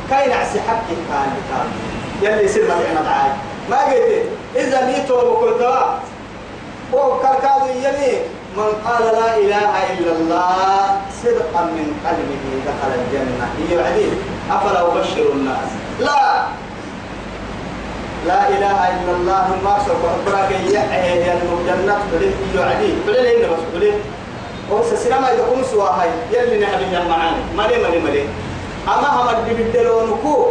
كاين 0.10 0.32
عسي 0.32 0.62
حق 0.62 0.88
كان 1.10 1.32
كان 1.49 1.67
يلي 2.21 2.47
سر 2.47 2.62
ما 2.67 3.02
معاي 3.02 3.32
ما 3.69 3.78
قلت 3.78 4.25
إذا 4.56 4.86
نيتو 4.86 5.15
بكرتوا 5.15 5.80
وكركاد 6.93 7.75
يلي 7.75 8.17
من 8.58 8.71
قال 8.86 9.04
لا 9.04 9.38
إله 9.38 9.93
إلا 9.93 10.12
الله 10.12 11.02
صدقا 11.23 11.62
من 11.62 11.88
قلبه 12.06 12.43
دخل 12.65 12.91
الجنة. 12.99 13.49
هي 13.69 13.86
عديد 13.86 14.13
أفلا 14.52 14.82
أبشر 14.88 15.32
الناس؟ 15.34 15.69
لا. 15.99 16.45
لا 18.27 18.49
إله 18.49 18.79
إلا 18.89 19.12
الله 19.17 19.47
ما 19.63 19.77
سوف 19.88 20.01
أخبرك 20.05 20.51
يحيى 20.51 21.21
يا 21.21 21.34
الجنة 21.34 21.97
بلين 22.12 22.34
هي 22.53 22.63
عديد 22.63 22.95
بلين 23.08 23.41
بس 23.41 23.63
بلين 23.73 23.99
وس 24.71 24.93
سلام 24.93 25.23
إذا 25.25 25.43
كم 25.49 25.63
سوا 25.71 25.89
هاي. 25.89 26.10
يلي 26.32 26.60
نحن 26.60 26.93
يا 26.93 27.03
معاني. 27.10 27.41
مالي 27.58 27.77
مالي 27.84 27.99
مالي. 27.99 28.23
أما 28.88 29.08
هم 29.08 29.29
اللي 29.29 29.63
بدلونكو 29.63 30.47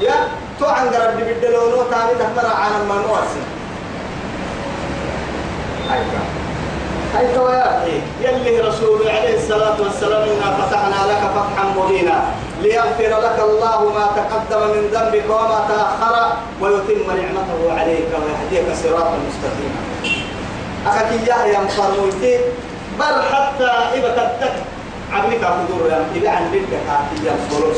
يا 0.00 0.14
تو 0.60 0.66
عن 0.66 0.88
قرب 0.88 1.16
بدلونو 1.16 1.82
تاني 1.90 2.12
تحمر 2.18 2.46
عن 2.46 2.70
المنواسي 2.80 3.42
أيوة 5.92 6.22
هاي 7.14 7.34
تويا 7.34 7.84
يلي 8.20 8.60
رسول 8.60 9.08
عليه 9.08 9.36
الصلاة 9.36 9.76
والسلام 9.82 10.22
إنا 10.22 10.56
فتحنا 10.56 11.12
لك 11.12 11.22
فتحا 11.36 11.64
مبينا. 11.76 12.24
ليغفر 12.62 13.12
لك 13.26 13.38
الله 13.48 13.92
ما 13.94 14.06
تقدم 14.16 14.62
من 14.74 14.82
ذنبك 14.94 15.30
وما 15.30 15.60
تأخر 15.68 16.14
ويتم 16.60 17.06
نعمته 17.06 17.80
عليك 17.80 18.10
ويهديك 18.22 18.66
صراطا 18.82 19.18
مستقيما. 19.28 19.80
إياه 21.10 21.44
يا 21.46 21.60
مفرمويتي 21.60 22.38
بل 22.98 23.22
حتى 23.32 23.72
إذا 23.98 24.10
تدك 24.16 24.52
عبلك 25.12 25.44
حضور 25.44 25.90
يا 25.90 26.06
إذا 26.14 26.30
عن 26.30 26.50
بنتك 26.52 26.84
يا 27.24 27.32
فلوس 27.50 27.76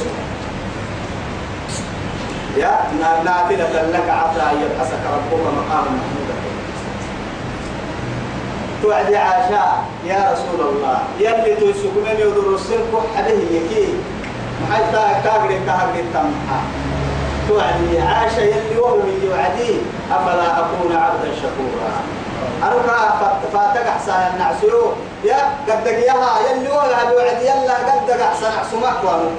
يا 2.57 2.81
نافلة 3.25 3.91
لك 3.93 4.09
عسى 4.09 4.57
يبحثك 4.63 5.03
ربك 5.15 5.43
مقاما 5.43 5.91
محمودا. 5.99 6.35
توعد 8.83 9.15
عاشاء 9.15 9.85
يا 10.07 10.33
رسول 10.33 10.69
الله 10.69 10.99
يلي 11.21 11.55
تسكم 11.55 11.97
من 11.97 12.17
يدر 12.19 12.55
السلك 12.55 12.93
حده 13.17 13.39
يكي 13.51 13.89
حتى 14.73 15.05
كاغري 15.25 15.61
كاغري 15.67 16.03
تمحى. 16.15 16.61
توعد 17.49 17.81
عاشا 18.09 18.41
يلي 18.41 18.79
وهو 18.81 19.01
يوعدي 19.25 19.73
أفلا 20.13 20.59
أكون 20.59 20.97
عبدا 20.97 21.31
شكورا. 21.37 21.91
أنا 22.63 22.77
فاتك 23.53 23.87
أحسن 23.87 24.13
النعسيو 24.13 24.93
يا 25.25 25.37
قدك 25.69 25.99
يها 26.09 26.31
يلي 26.51 26.69
وهو 26.69 26.91
يوعد 27.13 27.43
يلا 27.43 27.77
قدك 27.89 28.21
أحسن 28.21 28.47
أحسمك 28.47 28.99
وانو 29.05 29.31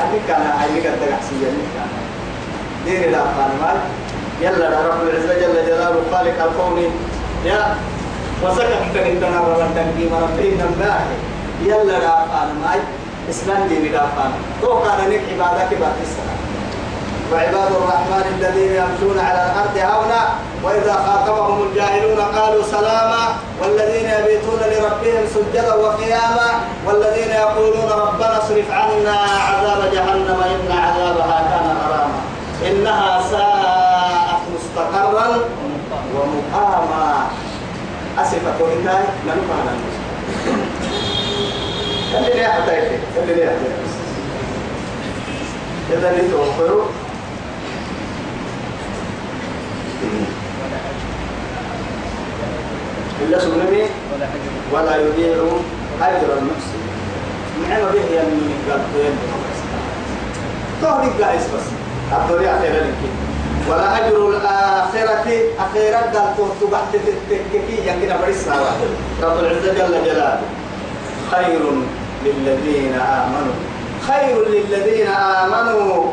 أديك 0.00 0.30
أنا 0.30 0.64
أديك 0.64 0.86
قدك 0.86 1.12
أحسن 1.12 1.36
يلي. 1.42 1.64
كان 1.74 1.90
ديني 2.84 3.06
لا 3.12 3.18
فانمال 3.18 3.78
يلا 4.40 4.66
رب 4.88 5.00
العزة 5.02 5.34
جل 5.40 5.56
جلاله 5.66 6.00
خالق 6.12 6.38
الكون. 6.44 6.92
يا 7.44 7.76
وسكت 8.44 8.82
تنتنا 8.94 9.40
ربنا 9.40 9.84
كيما 9.98 10.18
ربنا 10.18 10.64
الله 10.64 11.00
يلا 11.62 11.94
رافان 11.98 12.48
ماي 12.64 12.80
إسلام 13.30 13.68
دي 13.68 13.88
رافان 13.96 14.32
تو 14.62 14.82
كان 14.82 15.10
نك 15.10 15.22
عبادك 15.32 15.70
بعد 15.80 15.96
السلام 16.02 16.40
وعباد 17.32 17.70
الرحمن 17.80 18.24
الذين 18.38 18.72
يمشون 18.82 19.18
على 19.18 19.40
الأرض 19.46 19.76
هونا 19.78 20.22
وإذا 20.64 20.94
خاطبهم 21.06 21.62
الجاهلون 21.62 22.20
قالوا 22.20 22.62
سلاما. 22.62 23.24
والذين 23.62 24.10
يبيتون 24.10 24.60
لربهم 24.72 25.24
سجدا 25.34 25.74
وقياما. 25.74 26.48
والذين 26.86 27.30
يقولون 27.30 27.90
ربنا 27.90 28.38
اصرف 28.38 28.70
عنا 28.70 29.16
عذاب 29.48 29.92
جهنم 29.92 30.40
إن 30.54 30.78
عذابها 30.78 31.38
كان 31.50 31.76
غراما. 31.80 32.20
إنها 32.66 33.22
ساءت 33.30 34.42
مستقرا 34.54 35.28
ومقاما. 36.14 37.26
أسفة 38.18 38.58
كوريتاي 38.58 39.04
نلقى 39.26 39.54
على 39.60 39.99
اللي 42.20 42.34
ليه 42.34 42.46
حتى 42.46 42.72
اللي 43.22 43.34
ليه 43.34 43.46
حتى 43.46 43.70
إذا 45.92 46.10
اللي 46.10 46.22
توفروا. 46.30 46.84
إلا 53.22 53.38
سلمي 53.38 53.82
ولا 54.72 54.96
يضيع 54.96 55.36
أجر 56.02 56.38
المحسن. 56.38 56.80
نعم 57.68 57.82
به 57.92 58.14
يا 58.14 58.22
من 58.22 58.54
قال 58.70 58.80
تهلك 60.82 61.22
قايس 61.22 61.42
بس. 61.42 61.66
الدنيا 62.12 62.52
لك. 62.80 62.94
ولا 63.68 64.06
أجر 64.06 64.28
الآخرة 64.28 65.28
أخيرا 65.58 65.98
قال 65.98 66.12
تهتو 66.12 66.66
بعد 66.72 66.92
تتككي 66.92 67.76
يمكن 67.86 68.16
برسنا 68.22 68.54
رب 69.22 69.38
العزة 69.38 69.72
جل 69.72 70.04
جلاله. 70.04 70.40
خير 71.30 71.60
للذين 72.24 72.94
آمنوا. 72.94 73.56
خير 74.08 74.48
للذين 74.48 75.06
آمنوا. 75.06 76.12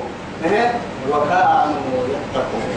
وكانوا 1.12 2.04
يتقون. 2.10 2.70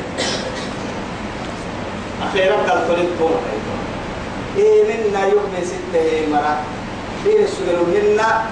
أخيرا 2.23 2.57
قال 2.57 2.89
تلتون 2.89 3.41
إيه 4.57 4.83
منا 4.85 5.27
يؤمن 5.27 5.63
ستة 5.65 6.27
مرة. 6.33 6.57
إيه 7.27 7.45
السجن 7.45 7.79
منا 7.95 8.43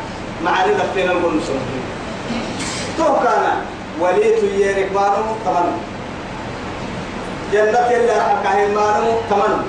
معاني 0.44 0.72
دفين 0.74 1.10
المنصر 1.10 1.52
تو 2.98 3.04
كان 3.24 3.44
وليت 4.00 4.42
يرك 4.42 4.88
بانو 4.94 5.24
تمنو. 5.44 5.76
جنة 7.52 7.90
اللي 7.96 8.20
أحكاه 8.20 8.68
مانو 8.74 9.10
تمنو. 9.30 9.62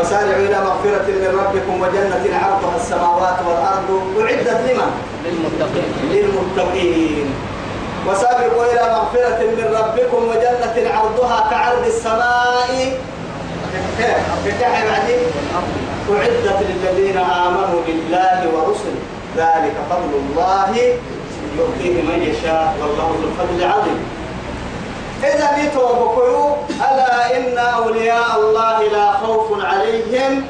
وسارعوا 0.00 0.46
إلى 0.46 0.58
مغفرة 0.60 1.06
من 1.06 1.40
ربكم 1.44 1.82
وجنة 1.82 2.38
عرضها 2.42 2.76
السماوات 2.76 3.38
والأرض 3.46 3.88
أعدت 4.20 4.60
لمن؟ 4.70 4.90
للمتقين. 5.24 5.90
للمتقين. 6.10 7.34
وسابقوا 8.08 8.64
إلى 8.64 8.82
مغفرة 8.96 9.40
من 9.40 9.76
ربكم 9.80 10.28
وجنة 10.28 10.90
عرضها 10.94 11.50
كعرض 11.50 11.84
السماء. 11.86 12.98
أعدت 16.10 16.60
للذين 16.68 17.18
آمنوا 17.18 17.80
بالله 17.86 18.38
ورسله. 18.54 19.00
ذلك 19.36 19.74
فضل 19.90 20.12
الله 20.14 20.76
يؤتيه 21.58 22.02
من 22.02 22.18
يشاء. 22.22 22.76
والله 22.80 23.08
ذو 23.22 23.28
الفضل 23.28 23.64
العظيم. 23.64 24.23
إذا 25.24 25.48
بكيو 25.56 26.56
ألا 26.68 27.36
إن 27.36 27.58
أولياء 27.58 28.40
الله 28.40 28.78
لا 28.92 29.12
خوف 29.12 29.64
عليهم 29.64 30.42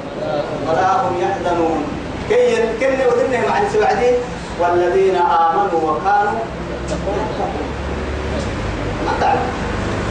ولا 0.69 0.89
هم 1.03 1.15
يحزنون. 1.23 1.85
كي 2.29 2.57
كن 2.81 2.99
ودنهم 3.07 3.53
عن 3.53 3.63
سبعدين 3.73 4.15
والذين 4.61 5.17
آمنوا 5.17 5.81
وكانوا 5.83 6.41
ما 9.05 9.13
تعرف؟ 9.21 9.41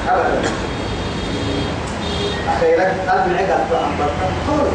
أبدا. 0.09 0.41
أخيرا 2.55 2.83
قلب 2.83 3.33
عقل 3.33 3.59
فأنبرت 3.69 4.19
طول. 4.47 4.67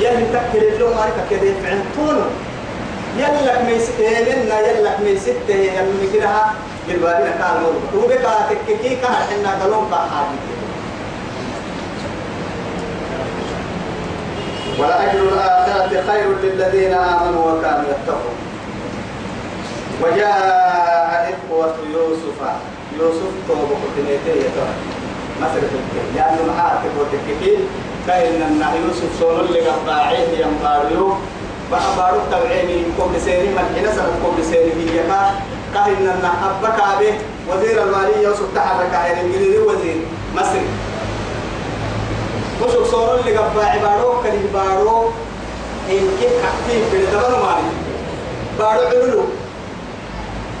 يلي 0.00 0.26
تكل 0.32 0.64
اللون 0.64 0.96
ما 0.96 1.06
كده 1.30 1.54
يلك 3.18 3.60
ميس 3.66 3.86
إيمنا 4.00 4.60
يلك 4.60 4.96
ميسته 5.04 5.54
يلي 5.54 6.06
كده. 6.12 6.30
بالبابين 6.88 7.32
كان 7.38 7.62
مر 7.62 7.98
وبك 7.98 8.26
تككي 8.50 8.96
كان 8.96 9.14
حنا 9.14 9.62
قالون 9.62 9.88
بحاجة 9.90 10.46
ولأجر 14.78 15.22
الآخرة 15.32 16.02
خير 16.12 16.28
للذين 16.42 16.94
آمنوا 16.94 17.52
وكانوا 17.52 17.84
يتقون. 17.90 18.36
وجاء 20.02 21.34
إخوة 21.34 21.74
يوسف. 21.94 22.38
يوسف 23.00 23.32
توبة 23.48 24.10
يتوى 24.28 24.68
مسرة 25.40 25.70
لأنه 26.14 26.52
معاه 26.56 26.78
تقول 26.82 27.06
تككي 27.12 27.56
كاين 28.06 28.42
أن 28.42 28.62
يوسف 28.86 29.20
صور 29.20 29.40
اللي 29.40 29.60
قطاعيه 29.60 30.28
ينباريو. 30.44 31.14
بحبارو 31.72 32.18
تبعيني 32.32 32.82
كوب 32.98 33.12
سيري. 33.24 33.48
من 33.48 33.74
حين 33.74 33.86
سنة 33.96 34.12
كوب 34.24 34.34
سيري 34.50 34.72
هي 34.90 35.08
كا 35.08 35.30
كاين 35.76 36.08
أن 36.08 36.24
أبكى 36.24 36.88
به 37.00 37.14
وزير 37.48 37.82
المالية 37.82 38.16
يوسف 38.16 38.48
تحرك 38.54 38.94
عين 38.94 39.26
الجديد 39.26 39.60
وزير 39.60 39.96
مصري. 40.36 40.66
وشو 42.62 42.84
صور 42.84 43.20
اللي 43.20 43.36
قبا 43.36 43.64
عبارو 43.64 44.22
كان 44.22 44.36
عبارو 44.48 45.10
إن 45.90 46.08
كيف 46.20 46.32
حكتي 46.44 46.76
في 46.90 46.96
الدبر 46.96 47.30
مالي. 47.30 47.72
بارو 48.58 48.86
علولو 48.86 49.22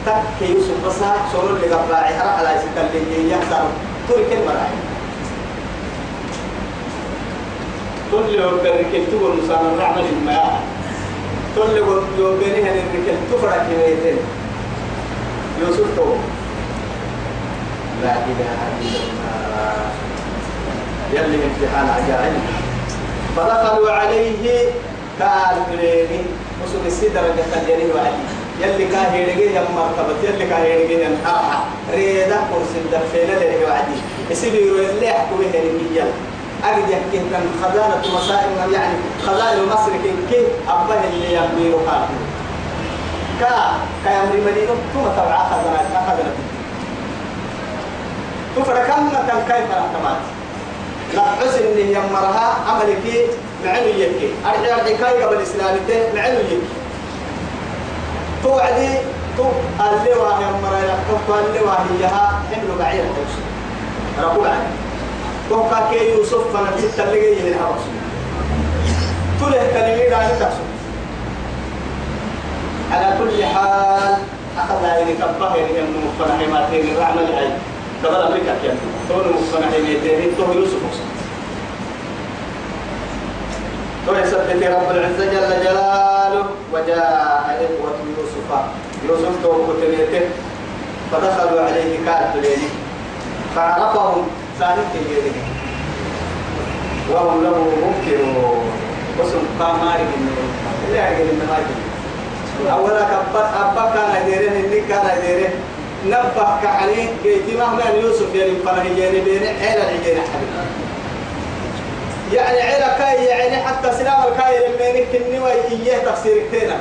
تك 0.06 0.48
يوسف 0.48 0.86
بس 0.86 0.94
صور 1.32 1.50
اللي 1.50 1.66
قبا 1.74 1.96
عهرة 1.96 2.30
على 2.38 2.60
سكال 2.60 2.88
اللي 2.94 3.30
يحصل 3.30 3.64
ترك 4.08 4.32
المراحل 4.32 4.76
كل 8.12 8.34
يوم 8.34 8.58
كان 8.64 9.06
تقول 9.10 9.36
مسامر 9.44 9.70
نعمل 9.78 10.04
الماء 10.12 10.60
كل 11.56 11.76
يوم 11.76 12.04
الركل 12.18 13.16
تفرق 13.32 13.66
كميتين 13.66 14.18
يوسف 15.60 15.96
تو 15.96 16.14
لا 18.02 18.12
إله 18.12 18.58
إلا 18.80 19.00
الله. 19.08 19.86
يلي 21.12 21.36
امتحان 21.48 21.88
عجائب 21.96 22.34
فدخلوا 23.36 23.90
عليه 23.90 24.70
قال 25.20 25.56
بليني 25.70 26.20
وسوق 26.64 26.84
السيدة 26.86 27.20
رجع 27.20 27.44
تجري 27.52 27.92
وعلي. 27.94 28.22
يلي 28.60 28.84
كاهيرجي 28.92 29.54
يا 29.54 29.64
مرتبة 29.76 30.16
يلي 30.28 30.46
كاهيرجي 30.46 30.94
يا 30.94 31.08
نحاها 31.08 31.64
ريدا 31.92 32.38
كرسي 32.50 32.78
الدفينة 32.84 33.36
اللي 33.36 33.64
وعدي. 33.64 33.96
يسيبي 34.30 34.58
يلي 34.58 35.06
يحكوا 35.06 35.36
به 35.38 35.46
الرجال 35.46 36.10
أجد 36.64 36.88
يحكي 36.90 37.18
كان 37.32 37.44
خزانة 37.62 38.02
مسائل 38.16 38.72
يعني 38.72 38.94
خزانة 39.26 39.62
مصر 39.72 39.92
كي 40.30 40.40
أبه 40.68 41.00
اللي 41.12 41.34
يميرو 41.34 41.78
قال 41.78 42.04
كا 43.40 44.12
يمري 44.16 44.40
مدينة 44.40 44.74
ثم 44.94 45.02
تبع 45.16 45.38
خزانة 45.48 46.06
خزانة 46.06 46.34
تفركم 48.56 49.08
كيف 49.48 49.70
رحمات 49.70 50.20
لا 51.14 51.22
حسن 51.22 51.64
إن 51.64 51.78
يمرها 51.78 52.54
عملك 52.68 53.28
معنو 53.64 53.86
يكي. 53.86 54.30
أرجع 54.46 54.74
الحكاية 54.74 55.24
قبل 55.24 55.36
الإسلام 55.36 55.76
معنو 56.14 56.38
يكي. 56.38 56.60
توعدي 58.42 58.88
تو 59.36 59.44
اللي 59.80 60.14
واه 60.14 60.38
يمرها 60.40 60.84
يحكم 60.84 61.46
اللي 61.48 61.60
واه 61.60 61.84
يها 62.00 62.40
حمل 62.52 62.78
بعير 62.78 63.04
توصل 63.04 64.46
عنه 64.46 64.70
توقع 65.50 65.90
كي 65.90 66.10
يوسف 66.10 66.56
اللي 67.00 67.20
جاي 67.20 67.34
من 67.34 67.54
هرس 67.60 67.82
تله 69.40 69.66
كلمة؟ 69.72 70.16
عن 70.16 70.28
تحصل 70.40 70.75
على 72.92 73.18
كل 73.18 73.44
حال 73.44 74.14
أخذ 74.58 74.84
هذه 74.84 75.14
كبه 75.20 75.56
يعني 75.56 75.82
من 75.82 76.08
مفنح 76.08 76.48
ما 76.48 76.68
تين 76.70 76.94
الرحمة 76.96 77.22
لهاي 77.22 77.48
قبل 78.04 78.14
أمريكا 78.16 78.54
كان 78.62 78.76
تون 79.08 79.32
مفنح 79.32 79.68
ميتين 79.68 80.36
تو 80.38 80.52
يوسف 80.52 80.80
وصل 80.90 81.06
تو 84.06 84.14
يثبت 84.14 84.62
رب 84.62 84.90
العزة 84.90 85.24
جل 85.24 85.64
جلاله 85.64 86.46
وجاء 86.72 87.66
إخوة 87.66 87.94
يوسف. 88.18 88.48
يوسف 89.08 89.42
تو 89.42 89.52
كتبته 89.66 90.20
فدخلوا 91.12 91.60
عليه 91.60 91.96
كانت 92.06 92.36
ليلي 92.36 92.68
فعرفهم 93.56 94.26
ثاني 94.58 94.82
كيري 94.92 95.32
وهم 97.10 97.42
له 97.42 97.58
منكرون 97.82 98.70
وسم 99.20 99.42
قاماري 99.60 100.02
من 100.02 100.36
اللي 100.88 101.00
أجل 101.00 101.24
من 101.24 101.48
هاي 101.50 101.85
أولا 102.72 103.00
كبر 103.00 103.44
أبا 103.62 103.90
كان 103.94 104.22
يديره 104.22 104.50
إني 104.50 104.80
كان 104.88 105.18
يديره 105.18 105.50
نبه 106.06 106.60
كحني 106.62 107.08
كيتي 107.22 107.56
مهما 107.56 107.82
يوسف 108.02 108.34
يعني 108.34 108.50
فنه 108.66 108.98
يعني 108.98 109.20
بين 109.20 109.40
حيل 109.60 109.78
العجين 109.78 110.22
يعني 112.32 112.60
عيلة 112.60 112.98
كاي 112.98 113.24
يعني 113.24 113.56
حتى 113.56 113.92
سلام 113.98 114.22
الكاي 114.22 114.58
لما 114.58 115.00
نكني 115.00 115.38
وإياه 115.38 115.98
تفسير 115.98 116.42
كتينا 116.48 116.76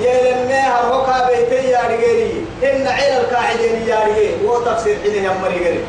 يا 0.00 0.32
لما 0.32 0.60
هرهوكا 0.60 1.28
بيتي 1.28 1.68
يا 1.70 1.80
رجالي 1.82 2.32
إن 2.62 2.86
عيلة 2.86 3.20
الكاعدين 3.20 3.88
يا 3.88 3.98
رجالي 4.06 4.48
هو 4.48 4.60
تفسير 4.60 4.96
حين 5.02 5.24
يا 5.24 5.30
مريجالي 5.42 5.80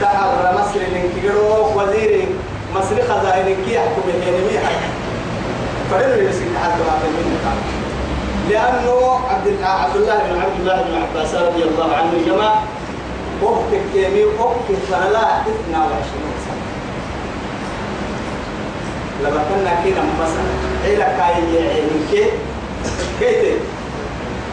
تحر 0.00 0.54
مصر 0.54 0.80
من 0.80 1.20
كيرو 1.22 1.80
وزير 1.80 2.26
مصر 2.74 3.02
خزائن 3.02 3.56
كي 3.66 3.74
يحكم 3.74 4.02
الهنمية 4.08 4.58
فرد 5.90 6.18
يمسك 6.22 6.48
حد 6.62 6.72
في 6.72 7.08
منه 7.08 7.82
لأنه 8.50 9.20
عبد 9.30 9.46
عبد 9.62 9.96
الله 9.96 10.14
بن 10.14 10.40
عبد 10.40 10.60
الله 10.60 10.82
بن 10.82 11.02
عباس 11.02 11.34
رضي 11.34 11.62
الله 11.62 11.94
عنه 11.96 12.12
الجماعة 12.12 12.62
وقت 13.42 13.72
كيمي 13.92 14.24
وقت 14.24 14.68
فلا 14.90 15.40
22 15.40 16.02
سنة. 16.44 16.62
لما 19.22 19.44
كنا 19.48 19.70
كنا 19.84 20.02
مثلا 20.20 20.52
إلى 20.84 21.04
كاي 21.18 21.54
يعني 21.54 21.88
كي 22.10 22.24
كيتي. 23.20 23.54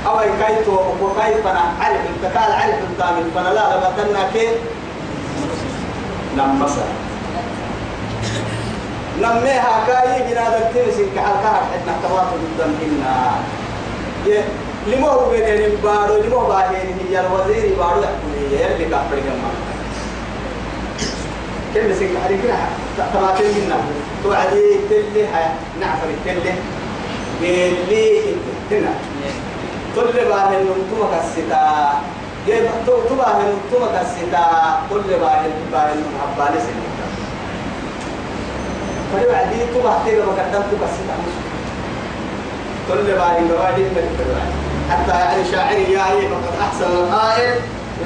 أو 0.08 0.20
كاي 0.20 0.64
تو 0.66 0.72
وكاي 1.02 1.34
فنا 1.44 1.64
قال 1.82 2.52
عارف 2.52 2.76
أنت 2.76 3.04
من 3.04 3.32
فنا 3.36 3.50
لا 3.50 3.78
لما 3.78 3.92
كنا 3.98 4.30
كي 4.34 4.48
نم 6.38 6.62
مثلا 6.64 7.09
نميها 9.22 9.84
كاي 9.88 10.22
بنادم 10.24 10.66
تمسك 10.74 11.06
كحلقها 11.16 11.62
حدنا 11.72 11.96
تواصل 12.04 12.40
قدام 12.46 12.72
هو 15.10 15.30
بين 15.30 15.44
البارو 15.44 16.16
لما 16.24 16.36
هو 16.36 16.48
باهين 16.48 16.98
هي 17.10 17.20
الوزير 17.20 17.76
بارو 17.78 18.02
يحكم 18.02 18.32
هي 18.52 18.76
اللي 18.76 18.86
كافر 18.86 19.16
جمع 19.16 19.50
كل 21.74 21.90
مسك 21.90 22.10
على 22.26 22.38
كده 22.44 22.56
تماثيل 23.14 23.66
منا 23.66 23.78
توعدي 24.24 24.76
تلي 24.90 25.28
نعفر 25.82 26.08
تلي 26.26 26.54
بيلي 27.42 28.22
هنا 28.72 28.94
كل 29.96 30.30
باهن 30.30 30.54
نمتم 30.54 31.02
كستا 31.14 31.92
جيب 32.46 32.66
تو 32.86 33.16
باهن 33.16 33.46
نمتم 33.46 33.86
كستا 33.96 34.46
كل 34.90 35.10
باهن 35.22 35.52
باهن 35.72 36.04
حبالي 36.22 36.60
سنة 36.60 36.99
فلوعدي 39.14 39.60
تو 39.74 39.82
باهتي 39.82 40.16
لما 40.16 40.32
قدمت 40.32 40.72
كستا 40.82 41.16
كل 42.88 43.12
باهن 43.20 43.48
بوادي 43.48 43.86
حتى 44.90 45.12
يعني 45.20 45.44
شاعري 45.52 45.92
يا 45.94 46.04
هي 46.12 46.22
فقد 46.28 46.54
أحسن 46.62 46.92
القائل 46.92 47.56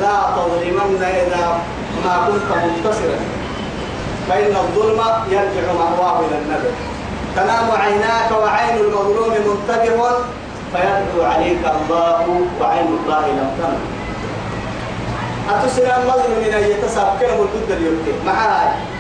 لا 0.02 0.16
تظلمن 0.36 1.04
إذا 1.04 1.60
ما 2.06 2.28
كنت 2.28 2.50
منتصرا 2.64 3.20
فإن 4.30 4.56
الظلم 4.56 5.00
يرجع 5.30 5.74
مأواه 5.74 6.20
إلى 6.20 6.38
النبي 6.38 6.74
تنام 7.36 7.72
عيناك 7.72 8.32
وعين 8.44 8.78
المظلوم 8.78 9.30
منتبه 9.30 10.12
فيدعو 10.74 11.32
عليك 11.32 11.64
الله 11.76 12.42
وعين 12.62 12.88
الله 12.88 13.28
لم 13.28 13.50
تنم. 13.58 13.84
أتسرى 15.50 15.96
المظلوم 16.02 16.40
من 16.44 16.54
أن 16.54 16.64
يتساب 16.64 17.08
كلمة 17.20 17.48
ضد 17.54 17.72
اليوم 17.72 17.98
معاي. 18.26 18.93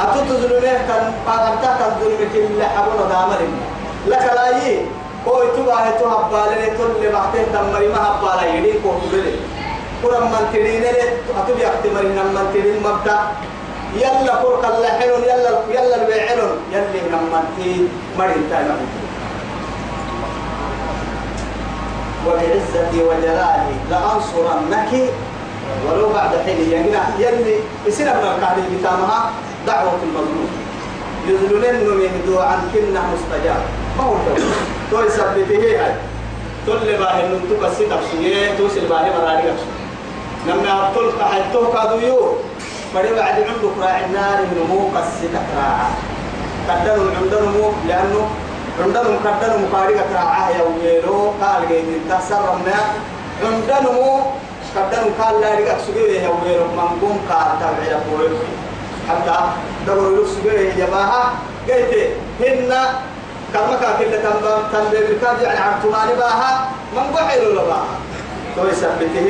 أتتظلمه 0.00 0.72
كان 0.88 1.12
قادمتك 1.26 1.78
الظلم 1.86 2.20
كل 2.32 2.62
حبنا 2.62 3.04
دامر 3.12 3.40
لك 4.06 4.24
لا 4.36 4.46
يي 4.58 4.86
كوي 5.24 5.46
تباه 5.56 5.90
تهبالي 6.00 6.66
تل 6.78 7.12
بعتين 7.12 7.46
دمري 7.54 7.88
ما 7.88 8.00
هبالا 8.08 8.54
يدي 8.54 8.72
كو 8.82 8.90
تبلي 9.02 9.34
كرم 10.02 10.24
من 10.32 10.48
ترين 10.52 10.82
لي 10.82 11.02
أتبي 11.38 11.66
أختمري 11.66 12.08
من 12.08 12.50
ترين 12.54 12.82
مبدأ. 12.82 13.18
يلا 13.94 14.34
فرق 14.42 14.64
اللحن 14.74 15.02
يلا 15.28 15.50
يلا 15.70 15.96
البيعن 16.02 16.40
يلي 16.72 17.00
لما 17.12 17.40
تي 17.56 17.88
مرين 18.18 18.44
تانا 18.50 18.74
وبعزتي 22.26 22.98
وجلالي 23.08 23.74
لأنصرنك 23.90 24.92
ولو 25.86 26.08
بعد 26.14 26.32
حين. 26.46 26.58
يجنا 26.72 27.02
يلي 27.18 27.56
يصير 27.86 28.06
من 28.06 28.12
الكهرباء 28.12 28.64
بتامها 28.80 29.30
دعوة 29.66 29.98
المظلوم. 30.02 30.50
يذللن 31.28 31.86
من 32.00 32.22
دو 32.26 32.38
عن 32.38 32.60
كنا 32.74 33.02
مستجاب. 33.12 33.62
ما 33.98 34.04
هو 34.04 34.14
الدور 34.14 34.38
تو 34.90 35.02
يثبته 35.02 35.84
هاي. 35.84 35.94
تل 36.66 36.96
باهي 36.98 37.28
ننتو 37.28 37.54
كسي 37.62 37.84
تفسيه 37.86 38.54
تو 38.58 38.68
سلباهي 38.68 39.10
مراري 39.10 39.50
أفسو 39.50 39.70
لما 40.46 40.70
أبطل 40.78 41.10
قحيتو 41.20 41.72
كادو 41.72 41.98
يو 42.06 42.18
فدي 42.94 43.14
بعد 43.14 43.34
عندك 43.34 43.74
راعي 43.80 44.04
النار 44.04 44.38
من 44.50 44.58
مو 44.70 44.80
كسي 44.94 45.26
تكراعا 45.34 45.88
قدروا 46.68 47.10
عندنا 47.18 47.50
مو 47.50 47.72
لأنه 47.88 48.28
عندنا 48.84 49.02
مقدر 49.02 49.58
مقارنة 49.58 50.02
كراعة 50.10 50.50
يا 50.50 50.62
ويلو. 50.62 51.32
قال 51.42 51.68
جيد 51.68 51.86
تسر 52.10 52.44
ما 52.66 52.78
عندنا 53.44 53.92
مو 53.92 54.20
قدر 54.76 55.04
قال 55.18 55.40
لا 55.40 55.54
رجع. 55.58 55.78
سجيه 55.86 56.20
يا 56.20 56.28
ويلو؟ 56.28 56.64
منقوم 56.78 57.20
قال 57.30 57.48
تابع 57.60 57.84
يا 57.90 58.00
بوي 58.06 58.28
حتى 59.08 59.36
له 59.86 60.24
سجيه 60.26 60.74
يا 60.82 60.86
باها 60.86 61.32
قلت 61.68 61.92
هن 62.40 62.72
كما 63.54 63.76
كان 63.80 63.92
كل 63.98 64.12
تنبا 64.22 64.54
تنبا 64.72 65.00
بالكاد 65.08 65.42
يعني 65.42 65.58
عرفتماني 65.60 66.14
باها 66.14 66.68
من 66.96 67.16
قحيل 67.16 67.48
ولا 67.48 67.62
باها 67.62 67.84
تو 68.56 68.66
يثبته 68.66 69.28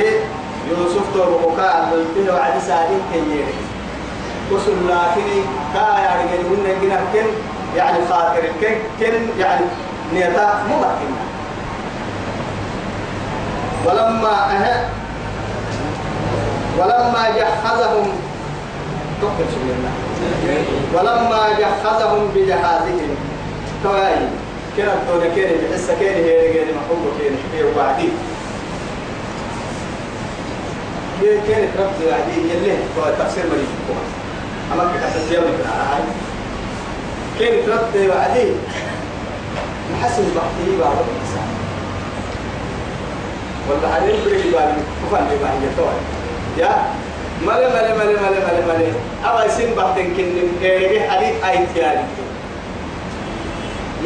يوسف 0.70 1.07
تو 1.14 1.55
بقى 1.57 1.91
قلت 1.91 2.31
وعد 2.31 2.59
سالين 2.66 3.01
كييري 3.12 3.55
وصل 4.53 4.73
لكن 4.89 5.29
كا 5.75 5.99
يعني 5.99 6.23
من 6.25 6.79
جنا 6.83 7.01
كن 7.12 7.27
يعني 7.77 7.99
خاطر 8.11 8.43
كن 8.61 8.75
كن 9.01 9.14
يعني 9.39 9.64
نيتا 10.14 10.62
ممكن 10.70 11.12
ولما 13.87 14.35
أه 14.51 14.85
ولما 16.79 17.25
جهزهم 17.37 18.09
تقل 19.23 19.47
سبيلنا 19.55 19.91
ولما 20.95 21.49
جهزهم 21.59 22.29
بجهازهم 22.35 23.16
توي 23.85 24.14
كنا 24.77 24.95
تقول 25.09 25.25
كيري 25.35 25.55
بحس 25.70 25.91
كيري 25.99 26.25
هي 26.25 26.53
كيري 26.53 26.73
محبوب 26.73 27.12
كيري 27.20 27.37
هي 27.55 27.64
وبعدين 27.64 28.12
هي 31.20 31.39
كانت 31.49 31.70
ربط 31.79 31.99
بعدين 32.11 32.51
يلي 32.51 32.77
تفسير 33.18 33.45
مريض 33.51 33.99
أما 34.73 34.85
كتبت 34.85 35.33
يوم 35.33 35.45
كنا 35.45 35.95
هاي 35.95 36.03
كيف 37.39 37.66
ترد 37.66 38.09
بعدين 38.09 38.55
محسن 39.93 40.23
بحثي 40.23 40.77
بعض 40.81 40.97
الإنسان. 40.97 41.49
ولا 43.70 43.95
عليه 43.95 44.25
بريد 44.25 44.55
بعد 44.55 44.75
كفن 45.03 45.25
بما 45.31 45.51
هي 45.51 45.68
توي 45.77 45.99
يا 46.59 46.83
ملي 47.47 47.66
ملي 47.74 47.93
ملي 47.99 48.14
ملي 48.22 48.40
ملي 48.47 48.62
ملي 48.68 48.93
أبا 49.24 49.45
يسين 49.45 49.74
بحثين 49.74 50.14
كن 50.16 50.28
إيه 50.62 51.11
حديث 51.11 51.45
أي 51.45 51.66
تياري. 51.74 52.05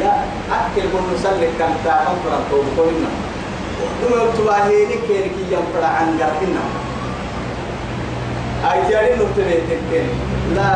يا 0.00 0.12
أكل 0.52 0.82
كل 0.92 1.04
نسلك 1.14 1.50
كان 1.58 1.74
تاهم 1.84 2.16
فرنتو 2.24 2.62
بقولنا 2.76 3.10
ثم 4.00 4.12
تباهيني 4.38 4.96
كيرك 5.08 5.36
ينفر 5.50 5.84
عن 5.84 6.18
قرحنا 6.20 6.62
أي 8.72 8.78
تياري 8.88 9.10
نبتلي 9.14 9.58
لا 10.54 10.70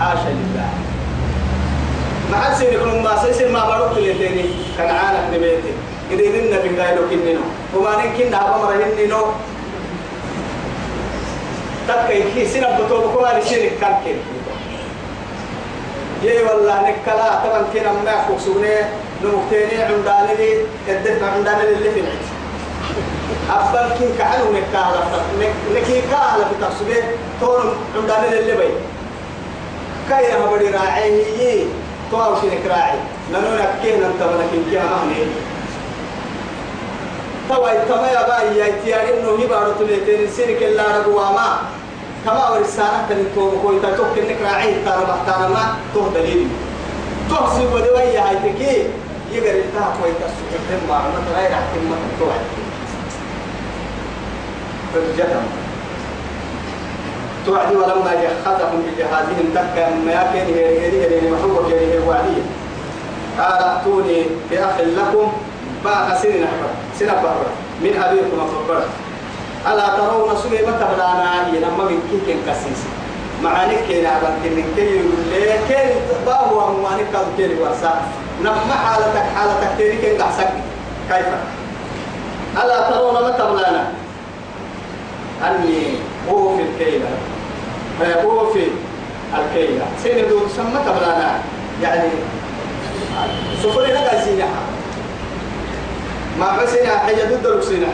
حاشا 0.00 0.28
لله. 0.28 0.68
مع 2.32 2.54
سير 2.54 2.80
كل 2.84 3.02
ما 3.02 3.32
سير 3.32 3.48
ما 3.52 3.62
بروك 3.68 3.98
لتاني 3.98 4.44
كان 4.78 4.90
عالم 4.96 5.34
نبيتي 5.34 5.72
إذا 6.10 6.24
إننا 6.38 6.60
في 6.62 6.68
قايلو 6.80 7.02
كنينو 7.10 7.40
وما 7.74 7.96
نكين 7.96 8.30
نابا 8.30 8.56
مرهنينو 8.56 9.22
تكاي 11.88 12.22
كي 12.34 12.48
سنة 12.48 12.78
بطوب 12.78 13.16
كما 13.16 13.40
لشينك 13.40 13.72
كان 13.80 13.94
كين 14.04 14.18
يي 16.22 16.42
والله 16.42 16.80
نكلا 16.82 17.44
طبعا 17.44 17.62
كنا 17.72 17.92
ما 17.92 18.24
خصوني 18.28 18.76
نمكتيني 19.24 19.82
عنداني 19.82 20.34
لي 20.38 20.64
الدفع 20.88 21.26
عنداني 21.26 21.62
اللي 21.62 21.90
في 21.90 22.00
العيش 22.00 22.28
أفضل 23.50 23.98
كين 23.98 24.08
كعنو 24.18 24.44
نكالا 24.52 25.00
نكي 25.74 26.00
كالا 26.00 26.44
في 26.48 26.54
تفسبه 26.60 27.02
تون 27.40 27.74
عنداني 27.96 28.38
اللي 28.38 28.52
بي. 28.56 28.68
كاي 30.08 30.32
هبدي 30.32 30.70
راعيه 30.70 31.64
تو 32.10 32.16
أو 32.24 32.40
شيء 32.40 32.60
كراعي 32.64 32.98
لأنه 33.32 33.48
نكيه 33.54 33.96
ننتبه 33.96 34.32
لكن 34.32 34.70
كيه 34.70 34.78
مهني 34.80 35.26
توا 37.48 37.70
يتما 37.70 38.26
باي 38.28 38.58
يا 38.58 38.74
تيار 38.84 39.00
إنه 39.00 39.38
هي 39.42 39.46
بارو 39.46 39.72
تلتين 39.72 40.30
سيرك 40.36 40.62
الله 40.62 40.98
رجوا 40.98 41.22
ما 41.22 41.58
كما 42.24 42.50
ورسالة 42.50 43.06
تني 43.08 43.24
تو 43.34 43.50
كوي 43.62 43.80
تاتو 43.80 44.04
كنك 44.14 44.40
راعي 44.42 44.74
ترى 44.84 45.04
بحتنا 45.08 45.48
ما 45.48 45.76
تو 45.94 46.08
دليل. 46.14 46.48
تو 47.30 47.36
سيب 47.56 47.70
بدوي 47.70 48.18
هاي 48.18 48.36
تكي. 48.36 48.88
يقدر 49.32 49.54
ينتهى 49.54 49.88
كوي 50.00 50.12
تسوق 50.20 50.80
ما 50.88 50.94
عمل 50.94 51.24
غير 51.36 51.50
حكم 51.50 51.84
ما 51.90 51.96
تو 52.18 52.26
فالجهم 54.94 55.46
توعدي 57.46 57.76
ولما 57.76 58.12
جهزهم 58.14 58.82
بجهازهم 58.86 59.48
تكا 59.54 59.94
ما 60.06 60.12
يكن 60.12 60.54
هي 60.54 60.78
هي 60.78 61.22
هي 61.22 61.30
محبوب 61.30 61.64
هي 61.70 61.94
هي 61.94 61.98
وعدي 61.98 62.42
قال 63.38 63.62
ائتوني 63.62 64.22
بأخ 64.50 64.80
لكم 64.80 65.32
باع 65.84 66.14
سنين 66.14 66.44
أحبر 66.44 66.70
سنة 66.98 67.12
بحر 67.12 67.46
من 67.82 68.02
أبيكم 68.02 68.40
أخبر 68.40 68.82
ألا 69.68 69.86
ترون 69.96 70.36
سليمة 70.42 70.78
بلانا 70.94 71.48
ينما 71.54 71.84
من 71.84 72.00
كي 72.10 72.18
كن 72.32 72.38
كسيس 72.52 72.80
معانك 73.42 73.78
كي 73.88 74.02
نعبر 74.02 74.30
كن 74.44 74.62
كي 74.76 74.82
يقول 74.96 75.22
لي 75.30 75.58
كي 75.68 75.94
باهو 76.26 76.68
أموانك 76.68 77.06
كي 77.36 77.48
كي 77.48 77.54
ورسا 77.62 78.02
نما 78.42 78.74
حالتك 78.84 79.26
حالتك 79.36 79.70
تيري 79.78 79.96
كن 79.96 80.22
قحسك. 80.22 80.48
كيف؟ 81.08 81.26
ألا 82.64 82.90
ترون 82.90 83.14
متى 83.28 83.42
بلانا 83.52 83.84
أني 85.46 85.82
هو 86.30 86.56
في 86.56 86.62
الكيلة 86.62 87.08
هو 88.24 88.52
في 88.52 88.64
الكيلة 89.38 89.84
سين 90.02 90.28
دول 90.28 90.50
سمى 90.56 90.78
تبلانا 90.86 91.38
يعني 91.82 92.08
سفري 93.62 93.92
لك 93.92 94.20
سينها 94.24 94.60
ما 96.38 96.46
عسينا 96.46 96.98
حاجة 96.98 97.24
ضد 97.34 97.46
السينة 97.46 97.86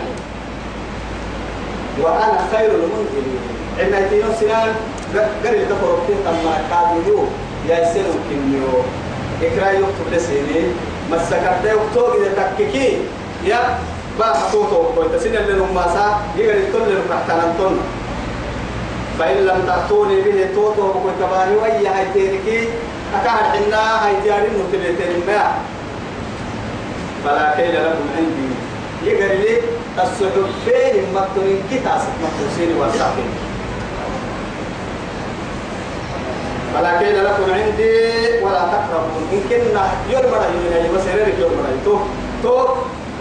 وأنا 2.03 2.39
خير 2.53 2.71
المنزلين. 2.71 3.41
عندما 3.79 4.09
تيجي 4.09 4.23
سنان 4.41 4.75
قال 5.45 5.55
الدفر 5.55 5.99
في 6.07 6.15
تما 6.25 6.55
كاديو 6.71 7.25
يا 7.69 7.93
سنو 7.95 8.15
كنيو 8.31 8.75
إكرا 9.43 9.71
يكتب 9.71 10.07
لسيني 10.13 10.61
مسكت 11.11 11.63
يكتب 11.65 12.11
إذا 12.21 12.33
تككي. 12.59 12.99
يا 13.45 13.79
با 14.19 14.25
حطوطو 14.25 14.95
كويتا 14.95 15.19
سنة 15.19 15.39
اللي 15.39 15.55
نماسا 15.59 16.07
يقال 16.37 16.59
يتول 16.59 16.81
لهم 16.81 17.07
تحتنا 17.11 17.55
فإن 19.19 19.37
لم 19.47 19.63
تأتوني 19.67 20.21
به 20.21 20.49
توتو 20.55 20.93
كويتا 20.93 21.27
باني 21.31 21.57
وأي 21.57 21.87
هاي 21.87 22.07
تيركي 22.15 22.69
أكاد 23.15 23.45
حنا 23.53 24.07
هاي 24.07 24.15
تيارين 24.23 24.51
نتبتين 24.51 25.23
ما. 25.27 25.43
فلا 27.25 27.55
كيل 27.57 27.75
لكم 27.75 28.07
عندي. 28.17 28.49
يقال 29.07 29.41
لي 29.41 29.61
الصحفين 30.03 30.95
مكتوين 31.15 31.59
كتاس 31.71 32.03
مكتوسين 32.25 32.77
والساقين 32.81 33.31
فلا 36.75 36.99
كيل 36.99 37.25
لكم 37.25 37.53
عندي 37.55 37.93
ولا 38.43 38.63
تقربون 38.73 39.25
إن 39.33 39.41
كنا 39.49 39.85
يوم 40.11 40.33
مرة 40.33 40.47
يوم 40.53 40.95
مرة 40.95 41.17
يوم 41.19 41.41
يوم 41.41 41.53
مرة 41.53 41.79
تو 41.85 41.99
تو 42.43 42.69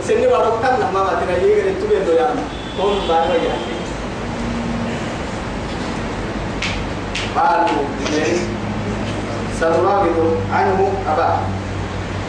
سني 0.07 0.27
بارو 0.27 0.51
كان 0.63 0.79
ما 0.93 1.03
ما 1.03 1.13
تنا 1.21 1.37
يجي 1.37 1.61
رنتو 1.61 1.87
بيندو 1.87 2.11
يا 2.11 2.35
كون 2.81 2.93
بارو 3.09 3.33
يا 3.33 3.55
قالوا 7.35 7.83
سنراغب 9.59 10.37
عنه 10.53 10.91
أبا 11.09 11.37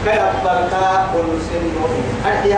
كي 0.05 0.11
أكبرك 0.11 0.73
كل 1.13 1.29
سن 1.49 1.65
أحي 2.25 2.53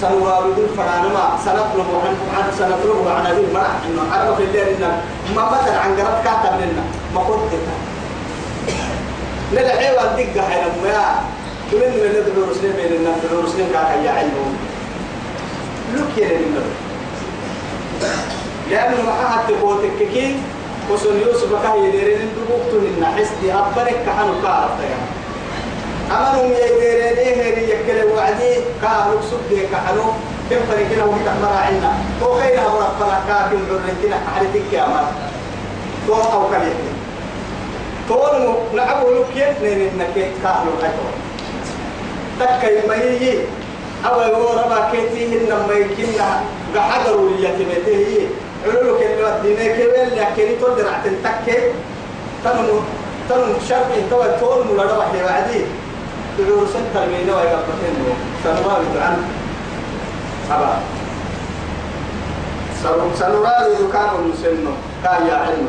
أحي 0.00 0.14
سنراغب 0.14 0.58
الفرانما 0.58 1.38
سنطلب 1.44 1.88
عن 2.04 2.16
عن 2.36 2.52
سنطلب 2.58 3.08
عن 3.08 3.26
أبي 3.26 3.40
المرأة. 3.40 3.76
إنه 3.86 4.02
عرف 4.12 4.40
الليل 4.40 4.68
إنه 4.68 5.02
ما 5.36 5.44
مثل 5.44 5.76
عن 5.76 5.96
قرب 5.96 6.24
كاتب 6.24 6.60
لنا. 6.60 6.84
ما 7.14 7.20
قلت 7.20 7.52
ندعي 9.52 9.96
والدقة 9.96 10.48
حين 10.48 10.64
ما 10.84 11.20
تمن 11.70 11.80
من 11.80 12.10
ندعو 12.10 12.50
رسلين 12.50 12.72
بين 12.72 12.92
الناس 12.92 13.14
ندعو 13.24 13.40
رسلين 13.40 13.66
كاكا 13.72 14.02
يا 14.04 14.10
علمهم 14.10 14.56
لك 15.94 16.18
يا 16.18 16.28
لنا 16.28 16.60
لأنه 18.70 19.02
ما 19.02 19.12
حد 19.12 19.48
تقوتك 19.48 19.98
كي 20.12 20.36
وسن 20.90 21.20
يوسف 21.26 21.62
كاه 21.62 21.74
يديرين 21.74 22.18
دبوكتو 22.36 22.78
إن 22.78 23.06
حسدي 23.06 23.52
أبرك 23.52 23.96
كحنو 24.06 24.42
كارف 24.42 24.70
يا 26.10 26.16
أمنهم 26.16 26.52
يديرين 26.52 27.40
هني 27.40 27.70
يكل 27.70 28.12
وعدي 28.12 28.54
كانوا 28.82 29.20
سبدي 29.30 29.66
كحنو 29.66 30.02
كم 30.50 30.56
فريقنا 30.68 31.04
ومتحمر 31.04 31.52
عنا 31.66 31.92
هو 32.22 32.40
خير 32.40 32.66
أبو 32.66 32.78
رفلا 32.78 33.18
كاكل 33.28 33.56
عرنتنا 33.70 34.16
حرتك 34.34 34.72
يا 34.72 34.86
مار 34.86 35.12
تو 36.06 36.14
أو 36.14 36.48
كليتنا 36.48 36.92
تون 38.08 38.56
نعبو 38.76 39.08
لكيت 39.10 39.62
نين 39.62 39.80
إنك 39.88 40.30
كاهلو 40.42 40.72
هاي 40.82 40.90
تكاي 42.40 42.88
ميي 42.88 43.38
أو 44.06 44.20
يورا 44.20 44.90
كيتي 44.92 45.38
إنما 45.38 45.72
يكنا 45.72 46.42
قحدروا 46.76 47.30
يتمته 47.38 48.28
علو 48.66 48.98
كلمة 48.98 49.38
دينه 49.42 49.66
كبير 49.72 50.06
لكن 50.16 50.60
تقدر 50.60 50.88
عتنتك 50.88 51.72
تنمو 52.44 52.80
تنمو 53.28 53.54
شرط 53.68 53.90
تو 54.10 54.22
تون 54.40 54.68
ولا 54.78 54.82
ربح 54.82 55.08
تقول 56.46 56.68
ستة 56.68 57.04
المينة 57.04 57.36
ويقبتين 57.36 57.94
سنوات 58.44 59.02
عن 59.02 59.16
أبا 60.50 60.72
سنراد 63.18 63.90
كان 63.92 64.10
مسنو 64.32 64.72
كان 65.04 65.26
يا 65.26 65.34
علم 65.34 65.68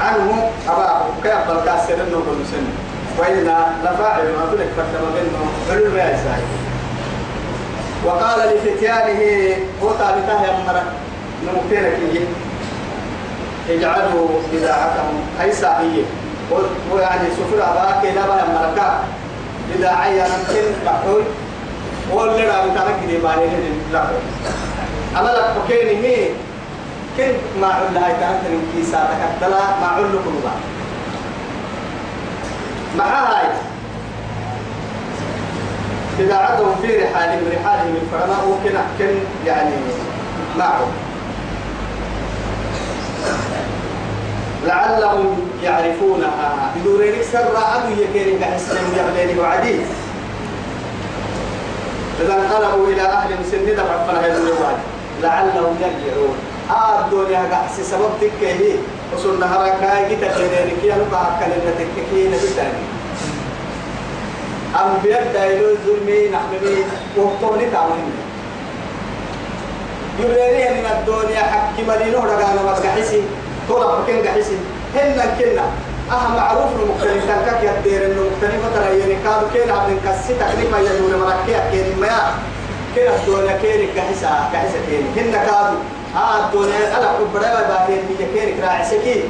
عنه 0.00 0.50
أبا 0.68 1.00
كيف 1.22 1.50
بالكاسر 1.50 1.94
إنه 1.94 2.22
مسنو 2.40 2.72
وإنا 3.18 3.74
لفاعل 3.84 4.22
ما 4.22 4.52
تلك 4.52 4.68
فتما 4.76 5.10
بينه. 5.14 5.42
علم 5.70 5.96
يا 5.96 6.14
إسرائيل 6.14 6.48
وقال 8.04 8.56
لفتيانه 8.56 9.56
هو 9.82 9.88
ثابته 9.92 10.42
يا 10.44 10.52
مرة. 10.66 10.84
نمكتينك 11.44 11.98
إيه؟ 12.14 12.26
اجعلوا 13.76 14.28
بداعتهم 14.52 15.20
أي 15.42 15.52
ساعية. 15.52 16.02
ويعني 16.92 17.28
سفر 17.30 17.62
أباك 17.62 18.04
إلى 18.04 18.20
ما 18.20 18.72
يمركا 19.68 19.78
بداعية 19.78 20.22
نمكن 20.22 20.84
بحول 20.86 21.22
واللي 22.12 22.48
رأى 22.48 22.70
بتاعك 22.70 22.94
دي 23.06 23.16
بالي 23.16 23.48
لا 23.92 24.04
أملك 25.20 25.54
بكيني 25.64 26.06
هي 26.06 26.28
كن 27.16 27.32
ما 27.60 27.66
عل 27.66 27.96
هاي 27.96 28.12
كانت 28.12 28.42
من 28.44 28.72
كيسا 28.74 28.98
تكتلا 28.98 29.58
ما 29.80 29.86
عل 29.86 30.02
كلها 30.02 30.54
مع 32.98 33.04
هاي 33.04 33.48
بداعتهم 36.18 36.74
في 36.82 36.96
رحالهم 36.96 37.40
رحالهم 37.56 37.94
الفرماء 38.02 38.46
ممكن 38.46 38.78
كن 38.98 39.14
يعني 39.46 39.74
معهم 40.58 40.88
لعلهم 44.68 45.28
يعرفونها. 45.64 46.50
يدورينك 46.76 47.22
سر 47.32 47.54
أبو 47.74 47.88
يكيرك 48.02 48.42
حسن 48.44 48.76
يبليني 48.98 49.40
وعدي. 49.40 49.76
إذا 52.20 52.34
انقلبوا 52.34 52.86
إلى 52.92 53.02
أهل 53.02 53.30
سند 53.50 53.78
ربنا 53.92 54.18
هذا 54.26 54.38
الواد 54.38 54.78
لعلهم 55.22 55.72
يرجعون. 55.82 56.36
آدون 56.68 57.30
يا 57.32 57.42
قحسي 57.52 57.82
سبب 57.82 58.10
تكيه 58.20 58.76
وصلنا 59.14 59.46
هركاي 59.56 60.08
جيتا 60.08 60.28
كيرينك 60.36 60.84
يا 60.84 60.96
نبع 61.00 61.22
كلمة 61.40 61.78
تكيه 61.96 62.28
نبتاني 62.28 62.84
أنبياء 64.76 65.32
دايلو 65.34 65.68
ظلمي 65.86 66.28
نحمي 66.28 66.58
وقتوني 67.16 67.66
تعمل 67.72 68.00
يريني 70.20 70.80
من 70.80 70.86
الدنيا 70.96 71.42
حكي 71.42 71.82
مدينة 71.88 72.24
رجعنا 72.24 72.62
مرجحسي 72.62 73.22
طول 73.68 73.82
بكين 74.02 74.26
قحسي 74.26 74.56
هن 74.94 75.20
كنا. 75.38 75.64
أها 76.10 76.28
معروف 76.36 76.70
المختلف 76.82 77.24
تنكك 77.24 77.60
يدير 77.62 78.06
إنه 78.06 78.20
مختلف. 78.30 78.62
ترى 78.74 78.98
يعني 78.98 79.16
كنا 79.54 79.72
عم 79.74 79.90
نكسي 79.90 80.34
تكليف 80.34 80.72
ما 80.72 80.78
يدور 80.78 81.16
مركيا 81.16 81.70
كين 81.70 82.00
ما. 82.00 82.16
كنا 82.94 83.16
الدنيا 83.16 83.56
كين 83.62 83.88
كحسا 83.96 84.48
كحسا 84.52 84.78
كين 84.88 85.04
هن 85.16 85.32
كانوا 85.32 85.80
آه 86.16 86.46
الدنيا 86.46 86.98
ألا 86.98 87.08
كبرى 87.18 87.50
باهين 87.68 88.02
مية 88.08 88.26
كين 88.34 88.60
كراعسكي 88.60 89.24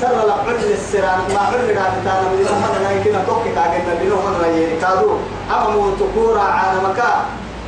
سر 0.00 0.16
لقل 0.28 0.72
السران. 0.72 1.20
ما 1.34 1.40
عمر 1.40 1.72
قاعد 1.78 1.92
تانا 2.04 2.26
من 2.32 2.46
هذا 2.46 3.04
كنا 3.04 3.24
توكي 3.26 3.50
كاجنا 3.56 3.94
من 4.00 4.06
يوم 4.08 4.34
هذا 4.34 4.46
يعني 4.46 4.80
كادو. 4.80 5.10
أما 5.50 5.68
مو 5.70 5.90
تكورا 5.90 6.40
على 6.40 6.78
مكان 6.88 7.20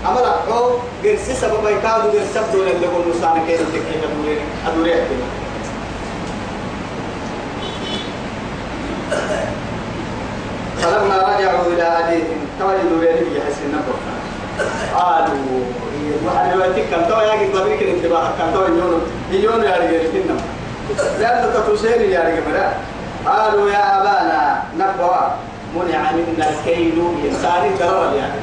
أما 0.07 0.20
لا 0.20 0.55
هو 0.55 0.70
غير 1.03 1.18
سبب 1.18 1.66
يكادو 1.66 2.09
غير 2.09 2.23
سبب 2.35 2.55
ولا 2.55 2.70
اللي 2.70 2.87
هو 2.87 3.11
نسان 3.11 3.47
كين 3.47 3.59
تكين 3.73 4.01
أدوري 4.03 4.39
أدوري 4.66 4.93
كنا 4.93 5.27
فلما 10.82 11.16
رجعوا 11.16 11.72
إلى 11.72 11.82
أبيهم 11.82 12.40
توجدوا 12.58 13.00
بينهم 13.00 13.36
يحسن 13.36 13.68
نبض 13.72 13.98
قالوا 14.94 15.60
وحنا 16.26 16.54
دلوقتي 16.54 16.82
كان 16.90 17.08
تو 17.08 17.20
ياجي 17.20 17.44
قبل 17.52 17.76
كده 17.80 17.90
انتباه 17.90 18.30
كان 18.38 18.52
تو 18.54 18.62
يجونو 18.64 18.98
يجونو 19.30 19.62
يا 19.64 19.76
رجال 19.76 20.06
كنا 20.12 20.36
لأنه 21.20 21.52
تتوسين 21.54 22.10
يا 22.10 22.20
رجال 22.20 22.72
قالوا 23.26 23.70
يا 23.70 24.00
أبانا 24.00 24.62
نبوا 24.78 25.22
منع 25.76 26.12
منا 26.12 26.46
الكيل 26.50 27.02
إنسان 27.24 27.62
ضرر 27.78 28.12
يعني 28.16 28.40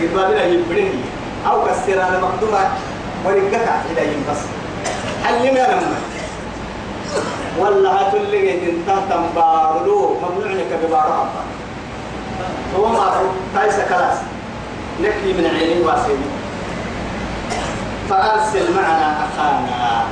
قد 0.00 0.14
ما 0.16 0.28
بنا 0.28 0.44
يبرني 0.44 1.00
أو 1.46 1.64
كسر 1.64 2.00
على 2.00 2.20
مقدمة 2.20 2.58
ورقك 3.24 3.68
إلى 3.90 4.06
بس 4.30 4.38
حلم 5.24 5.56
يا 5.56 5.66
لما 5.66 5.96
ولا 7.58 8.08
هتلقي 8.08 8.50
أنت 8.52 8.88
تنبارلو. 9.10 10.16
ممنوع 10.22 10.52
لك 10.52 10.78
ببارها 10.84 11.28
هو 12.76 12.86
ما 12.88 13.12
تايس 13.54 13.74
كلاس. 13.74 14.18
نكفي 15.02 15.32
من 15.32 15.46
عيني 15.46 15.80
واسيني. 15.84 16.28
فأرسل 18.10 18.74
معنا 18.74 19.26
أخانا. 19.26 20.04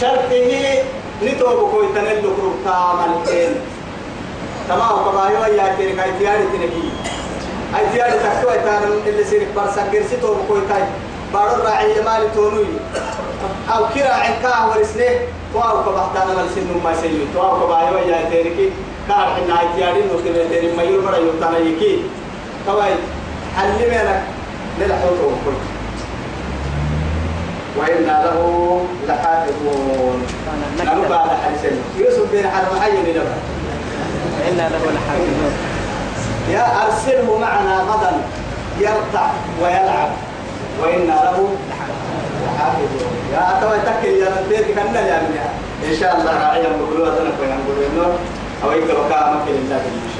شرطه 0.00 0.82
نتوب 1.22 1.70
كوي 1.70 1.86
تنلو 1.94 2.30
كروتا 2.36 2.94
مالكين 2.98 3.52
تمام 4.68 4.96
كبايو 5.04 5.54
يا 5.54 5.74
تيرك 5.76 5.98
اي 5.98 6.12
تياري 6.18 6.44
تنكي 6.52 6.90
اي 7.78 7.86
تياري 7.92 8.12
تكتو 8.12 8.50
اي 8.50 8.58
تانم 8.58 9.02
اللي 9.06 9.24
سيرك 9.24 9.48
برسا 9.56 9.88
كرسي 9.92 10.16
توب 10.16 10.36
كوي 10.48 10.60
تاي. 10.68 10.84
بارو 11.32 11.62
راعي 11.62 12.02
مالي 12.02 12.28
تونوي. 12.34 12.66
أو 13.74 13.84
كرا 13.94 14.12
عنكاه 14.12 14.68
ورسنه. 14.68 15.10
واو 15.54 15.82
كبحتانا 15.84 16.34
مالسين 16.36 16.80
ما 16.84 16.94
سيو 17.00 17.24
واو 17.36 17.66
كبايو 17.66 17.98
يا 18.08 18.28
تيركي 18.30 18.70
كار 19.08 19.26
حنا 19.36 19.60
اي 19.60 19.66
تياري 19.76 20.02
نوكي 20.12 20.48
تيري 20.48 20.76
ميور 20.76 21.00
مرا 21.04 21.16
يوتانا 21.16 21.58
يكي 21.58 22.02
كواي 22.66 22.94
علمنا 23.58 24.22
نلحوت 24.80 25.18
وكل 25.26 25.56
وإنا 27.78 28.24
له 28.24 28.80
لحافظون 29.08 30.22
نحن 30.78 31.08
بعد 31.10 31.28
حديثين 31.44 31.78
يوسف 31.98 32.32
بن 32.32 32.48
حرب 32.50 32.80
حي 32.80 32.90
لنبه 32.90 33.34
وإنا 34.38 34.68
له 34.68 34.84
لحافظون 34.94 35.52
يا 36.50 36.84
أرسله 36.86 37.38
معنا 37.38 37.80
غدا 37.80 38.12
يرتع 38.80 39.30
ويلعب 39.62 40.10
وإنا 40.82 41.12
له 41.12 41.48
لحافظون 41.70 42.21
يا 43.32 43.58
أتوى 43.58 43.76
تكل 43.86 44.08
يا 44.08 44.28
نتيت 44.46 44.66
كنا 44.78 45.00
يا 45.00 45.18
إن 45.90 45.96
شاء 46.00 46.16
الله 46.20 46.32
راعيا 46.42 46.68
بقولوا 46.78 47.08
أتنا 47.08 47.30
كنا 47.40 47.56
نقولوا 47.56 47.84
إنه 47.92 48.18
أو 48.64 48.72
يكبر 48.72 49.08
كامل 49.10 49.38
إن 49.48 49.68
شاء 49.70 49.80
الله 49.86 50.11